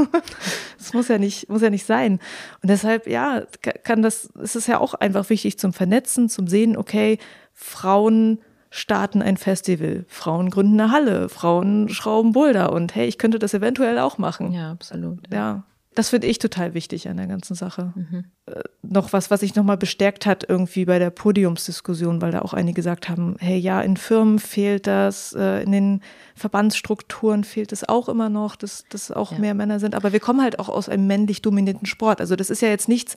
[0.78, 2.14] Das muss ja nicht, muss ja nicht sein.
[2.62, 3.42] Und deshalb, ja,
[3.84, 7.18] kann das, es ist ja auch einfach wichtig zum Vernetzen, zum Sehen, okay,
[7.52, 8.40] Frauen
[8.70, 13.52] starten ein Festival, Frauen gründen eine Halle, Frauen schrauben Boulder und hey, ich könnte das
[13.52, 14.52] eventuell auch machen.
[14.52, 15.32] Ja, absolut.
[15.32, 15.64] Ja.
[15.94, 17.92] Das finde ich total wichtig an der ganzen Sache.
[17.96, 18.24] Mhm.
[18.46, 22.54] Äh, noch was, was sich nochmal bestärkt hat irgendwie bei der Podiumsdiskussion, weil da auch
[22.54, 26.00] einige gesagt haben, hey, ja, in Firmen fehlt das, äh, in den
[26.36, 29.38] Verbandsstrukturen fehlt es auch immer noch, dass, dass auch ja.
[29.38, 29.96] mehr Männer sind.
[29.96, 32.20] Aber wir kommen halt auch aus einem männlich dominierten Sport.
[32.20, 33.16] Also das ist ja jetzt nichts,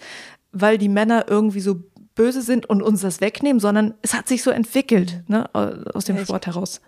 [0.51, 1.83] weil die Männer irgendwie so
[2.15, 6.17] böse sind und uns das wegnehmen, sondern es hat sich so entwickelt, ne, aus dem
[6.17, 6.81] Sport heraus.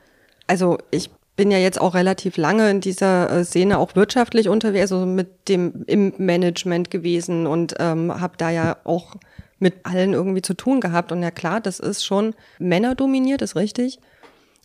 [0.47, 4.91] Also ich bin ja jetzt auch relativ lange in dieser äh, Szene auch wirtschaftlich unterwegs,
[4.91, 9.15] also mit dem im Management gewesen und ähm, habe da ja auch
[9.59, 11.11] mit allen irgendwie zu tun gehabt.
[11.11, 13.99] Und ja klar, das ist schon männerdominiert, ist richtig.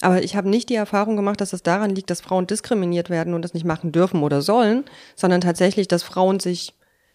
[0.00, 3.34] Aber ich habe nicht die Erfahrung gemacht, dass es daran liegt, dass Frauen diskriminiert werden
[3.34, 6.72] und das nicht machen dürfen oder sollen, sondern tatsächlich, dass Frauen sich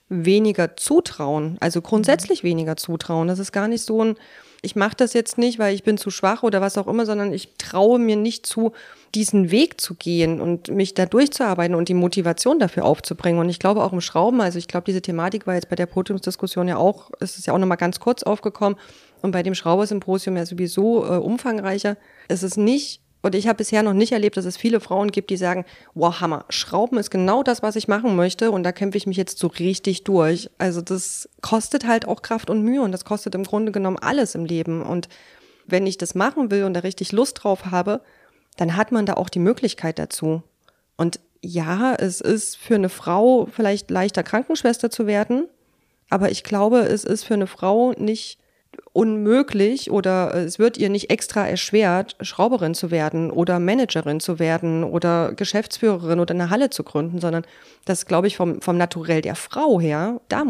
[0.10, 3.28] weniger zutrauen, also grundsätzlich weniger zutrauen.
[3.28, 4.16] Das ist gar nicht so ein,
[4.62, 7.34] ich mache das jetzt nicht, weil ich bin zu schwach oder was auch immer, sondern
[7.34, 8.72] ich traue mir nicht zu,
[9.14, 13.40] diesen Weg zu gehen und mich da durchzuarbeiten und die Motivation dafür aufzubringen.
[13.40, 15.86] Und ich glaube auch im Schrauben, also ich glaube, diese Thematik war jetzt bei der
[15.86, 18.78] Podiumsdiskussion ja auch, es ist ja auch nochmal ganz kurz aufgekommen
[19.22, 21.98] und bei dem Schraubersymposium ja sowieso äh, umfangreicher.
[22.28, 25.32] Es ist nicht und ich habe bisher noch nicht erlebt, dass es viele Frauen gibt,
[25.32, 25.66] die sagen,
[25.96, 29.18] wow, Hammer, Schrauben ist genau das, was ich machen möchte und da kämpfe ich mich
[29.18, 30.52] jetzt so richtig durch.
[30.60, 34.36] Also das kostet halt auch Kraft und Mühe und das kostet im Grunde genommen alles
[34.36, 34.84] im Leben.
[34.84, 35.10] Und
[35.66, 38.02] wenn ich das machen will und da richtig Lust drauf habe,
[38.58, 40.44] dann hat man da auch die Möglichkeit dazu.
[40.96, 45.48] Und ja, es ist für eine Frau vielleicht leichter Krankenschwester zu werden,
[46.12, 48.38] aber ich glaube, es ist für eine Frau nicht
[48.94, 54.84] unmöglich oder es wird ihr nicht extra erschwert, Schrauberin zu werden oder Managerin zu werden
[54.84, 57.46] oder Geschäftsführerin oder eine Halle zu gründen, sondern
[57.86, 60.46] das glaube ich vom, vom Naturell der Frau her, da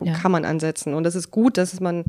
[0.00, 0.14] ja.
[0.14, 0.94] kann man ansetzen.
[0.94, 2.04] Und das ist gut, dass es man,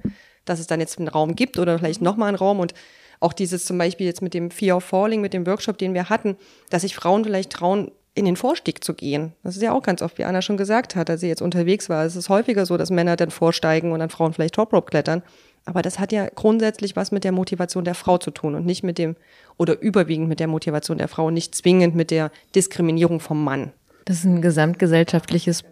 [0.46, 2.74] dass es dann jetzt einen Raum gibt oder vielleicht nochmal einen Raum und
[3.20, 6.10] auch dieses zum Beispiel jetzt mit dem Fear of Falling, mit dem Workshop, den wir
[6.10, 6.38] hatten,
[6.70, 9.34] dass sich Frauen vielleicht trauen, in den Vorstieg zu gehen.
[9.44, 11.88] Das ist ja auch ganz oft, wie Anna schon gesagt hat, als sie jetzt unterwegs
[11.88, 12.04] war.
[12.04, 15.22] Es ist häufiger so, dass Männer dann vorsteigen und dann Frauen vielleicht Top Rope klettern.
[15.66, 18.84] Aber das hat ja grundsätzlich was mit der Motivation der Frau zu tun und nicht
[18.84, 19.16] mit dem,
[19.58, 23.72] oder überwiegend mit der Motivation der Frau, nicht zwingend mit der Diskriminierung vom Mann.
[24.06, 25.64] Das ist ein gesamtgesellschaftliches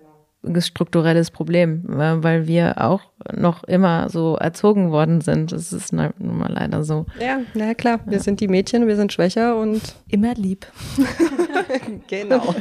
[0.60, 3.02] strukturelles Problem, weil wir auch
[3.34, 5.52] noch immer so erzogen worden sind.
[5.52, 7.06] Das ist nun mal leider so.
[7.20, 8.00] Ja, na klar.
[8.06, 8.24] Wir ja.
[8.24, 10.68] sind die Mädchen, wir sind schwächer und immer lieb.
[12.08, 12.56] genau.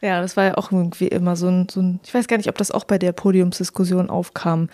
[0.00, 2.48] Ja, das war ja auch irgendwie immer so ein, so ein, ich weiß gar nicht,
[2.48, 4.68] ob das auch bei der Podiumsdiskussion aufkam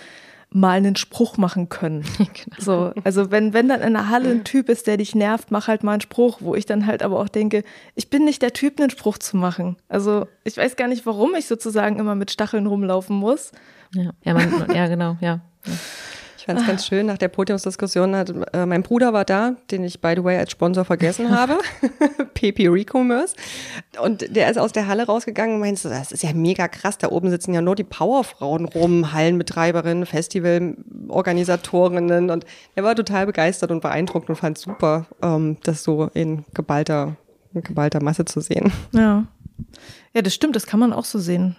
[0.51, 2.05] mal einen Spruch machen können.
[2.19, 2.57] genau.
[2.59, 5.69] So, also wenn, wenn dann in der Halle ein Typ ist, der dich nervt, mach
[5.69, 8.53] halt mal einen Spruch, wo ich dann halt aber auch denke, ich bin nicht der
[8.53, 9.77] Typ, einen Spruch zu machen.
[9.89, 13.53] Also ich weiß gar nicht, warum ich sozusagen immer mit Stacheln rumlaufen muss.
[13.95, 15.41] Ja, ja, man, ja genau, ja.
[15.67, 15.73] ja
[16.47, 20.01] fand es ganz schön, nach der Podiumsdiskussion hat, äh, mein Bruder war da, den ich
[20.01, 21.59] by the way als Sponsor vergessen habe,
[22.35, 23.35] PP Recommerce.
[24.01, 27.09] Und der ist aus der Halle rausgegangen und meinte, das ist ja mega krass, da
[27.09, 33.83] oben sitzen ja nur die Powerfrauen rum, Hallenbetreiberinnen, Festivalorganisatorinnen und er war total begeistert und
[33.83, 37.17] beeindruckt und fand super, ähm, das so in geballter,
[37.53, 38.73] in geballter Masse zu sehen.
[38.93, 39.27] Ja.
[40.15, 41.57] Ja, das stimmt, das kann man auch so sehen.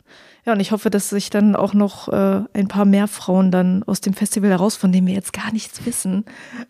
[0.48, 3.84] Ja, und ich hoffe, dass sich dann auch noch äh, ein paar mehr Frauen dann
[3.84, 6.24] aus dem Festival heraus, von dem wir jetzt gar nichts wissen,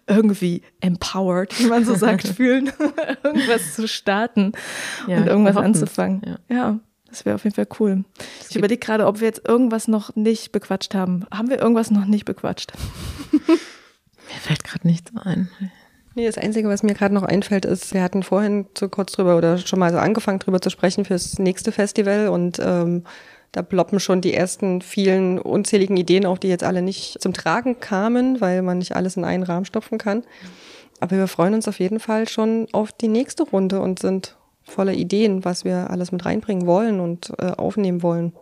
[0.07, 2.71] irgendwie empowered, wie man so sagt, fühlen,
[3.23, 4.53] irgendwas zu starten
[5.05, 6.23] ja, und irgendwas anzufangen.
[6.25, 6.55] Ja.
[6.55, 6.79] ja.
[7.07, 8.03] Das wäre auf jeden Fall cool.
[8.39, 11.27] Das ich überlege gerade, ob wir jetzt irgendwas noch nicht bequatscht haben.
[11.31, 12.73] Haben wir irgendwas noch nicht bequatscht?
[13.31, 15.49] Mir fällt gerade nichts ein.
[16.15, 19.37] Nee, das Einzige, was mir gerade noch einfällt, ist, wir hatten vorhin so kurz drüber
[19.37, 23.03] oder schon mal so angefangen drüber zu sprechen fürs nächste Festival und ähm,
[23.57, 27.79] da ploppen schon die ersten vielen unzähligen Ideen auf, die jetzt alle nicht zum Tragen
[27.79, 30.23] kamen, weil man nicht alles in einen Rahmen stopfen kann.
[30.99, 34.93] Aber wir freuen uns auf jeden Fall schon auf die nächste Runde und sind voller
[34.93, 38.33] Ideen, was wir alles mit reinbringen wollen und äh, aufnehmen wollen.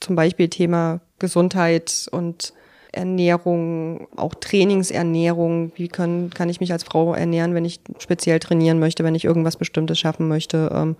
[0.00, 2.52] zum Beispiel Thema Gesundheit und
[2.90, 5.70] Ernährung, auch Trainingsernährung.
[5.76, 9.24] Wie kann, kann ich mich als Frau ernähren, wenn ich speziell trainieren möchte, wenn ich
[9.24, 10.68] irgendwas Bestimmtes schaffen möchte?
[10.74, 10.96] Ähm,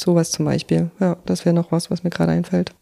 [0.00, 0.90] sowas zum Beispiel.
[0.98, 2.72] Ja, das wäre noch was, was mir gerade einfällt.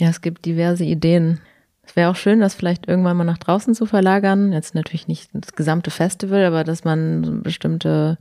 [0.00, 1.40] Ja, es gibt diverse Ideen.
[1.82, 4.52] Es wäre auch schön, das vielleicht irgendwann mal nach draußen zu verlagern.
[4.52, 8.18] Jetzt natürlich nicht das gesamte Festival, aber dass man bestimmte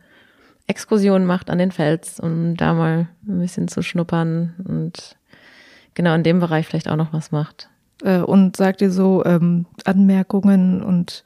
[0.68, 5.18] Exkursionen macht an den Fels, um da mal ein bisschen zu schnuppern und
[5.94, 7.70] genau in dem Bereich vielleicht auch noch was macht.
[8.04, 11.24] Äh, und sagt ihr so ähm, Anmerkungen und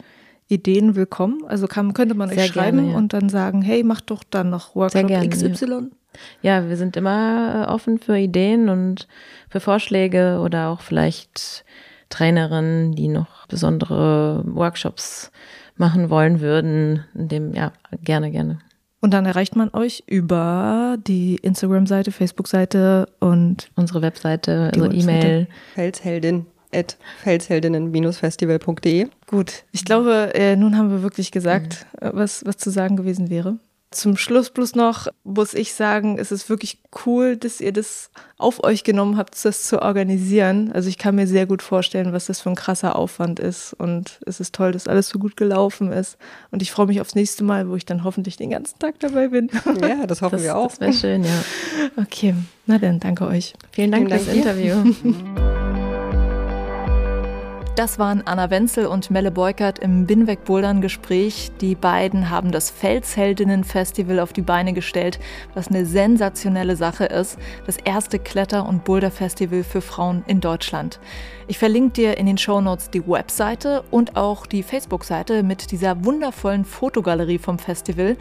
[0.48, 1.44] Ideen willkommen?
[1.48, 2.98] Also kann, könnte man Sehr euch schreiben gerne, ja.
[2.98, 5.66] und dann sagen, hey, macht doch dann noch Workshop gerne, XY?
[5.66, 5.82] Ja.
[6.42, 9.08] Ja, wir sind immer äh, offen für Ideen und
[9.50, 11.66] für Vorschläge oder auch vielleicht
[12.10, 15.32] Trainerinnen, die noch besondere Workshops
[15.78, 17.04] machen wollen würden.
[17.16, 17.72] In dem, ja,
[18.04, 18.60] gerne, gerne.
[19.02, 25.48] Und dann erreicht man euch über die Instagram-Seite, Facebook-Seite und unsere Webseite, also E-Mail.
[25.74, 29.08] Felsheldin at felsheldinnen-festival.de.
[29.28, 32.10] Gut, ich glaube, äh, nun haben wir wirklich gesagt, mhm.
[32.14, 33.58] was, was zu sagen gewesen wäre.
[33.94, 38.64] Zum Schluss bloß noch muss ich sagen, es ist wirklich cool, dass ihr das auf
[38.64, 40.72] euch genommen habt, das zu organisieren.
[40.74, 43.74] Also ich kann mir sehr gut vorstellen, was das für ein krasser Aufwand ist.
[43.74, 46.18] Und es ist toll, dass alles so gut gelaufen ist.
[46.50, 49.28] Und ich freue mich aufs nächste Mal, wo ich dann hoffentlich den ganzen Tag dabei
[49.28, 49.50] bin.
[49.82, 50.70] Ja, das hoffen das, wir auch.
[50.70, 51.44] Das wäre schön, ja.
[51.96, 52.34] Okay,
[52.66, 53.54] na dann, danke euch.
[53.72, 54.94] Vielen Dank Vielen fürs Interview.
[57.76, 61.50] Das waren Anna Wenzel und Melle Beukert im Binweg Bouldern Gespräch.
[61.60, 65.20] Die beiden haben das Felsheldinnen Festival auf die Beine gestellt,
[65.56, 67.40] was eine sensationelle Sache ist.
[67.66, 71.00] Das erste Kletter- und Boulder-Festival für Frauen in Deutschland.
[71.48, 76.66] Ich verlinke dir in den Shownotes die Webseite und auch die Facebook-Seite mit dieser wundervollen
[76.66, 78.18] Fotogalerie vom Festival,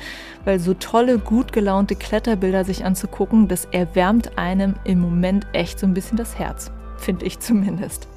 [0.47, 5.87] weil so tolle, gut gelaunte Kletterbilder sich anzugucken, das erwärmt einem im Moment echt so
[5.87, 6.71] ein bisschen das Herz.
[6.97, 8.09] Finde ich zumindest.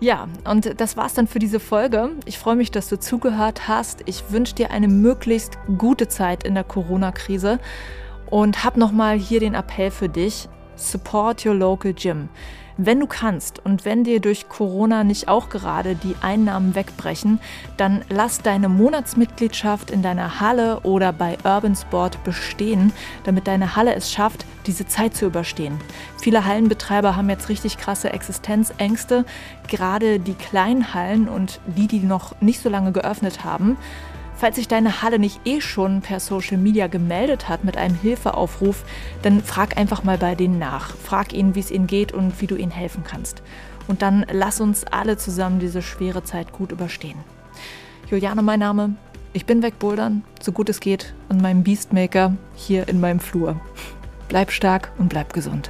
[0.00, 2.12] Ja, und das war's dann für diese Folge.
[2.24, 4.00] Ich freue mich, dass du zugehört hast.
[4.06, 7.58] Ich wünsche dir eine möglichst gute Zeit in der Corona-Krise
[8.30, 10.48] und hab nochmal hier den Appell für dich.
[10.76, 12.30] Support your local gym.
[12.82, 17.38] Wenn du kannst und wenn dir durch Corona nicht auch gerade die Einnahmen wegbrechen,
[17.76, 23.94] dann lass deine Monatsmitgliedschaft in deiner Halle oder bei Urban Sport bestehen, damit deine Halle
[23.94, 25.78] es schafft, diese Zeit zu überstehen.
[26.22, 29.26] Viele Hallenbetreiber haben jetzt richtig krasse Existenzängste,
[29.68, 33.76] gerade die kleinen Hallen und die, die noch nicht so lange geöffnet haben.
[34.40, 38.84] Falls sich deine Halle nicht eh schon per Social Media gemeldet hat mit einem Hilfeaufruf,
[39.20, 40.96] dann frag einfach mal bei denen nach.
[40.96, 43.42] Frag ihnen, wie es ihnen geht und wie du ihnen helfen kannst.
[43.86, 47.18] Und dann lass uns alle zusammen diese schwere Zeit gut überstehen.
[48.10, 48.94] Juliane, mein Name.
[49.34, 53.60] Ich bin wegbouldern, so gut es geht, an meinem Beastmaker hier in meinem Flur.
[54.30, 55.68] Bleib stark und bleib gesund.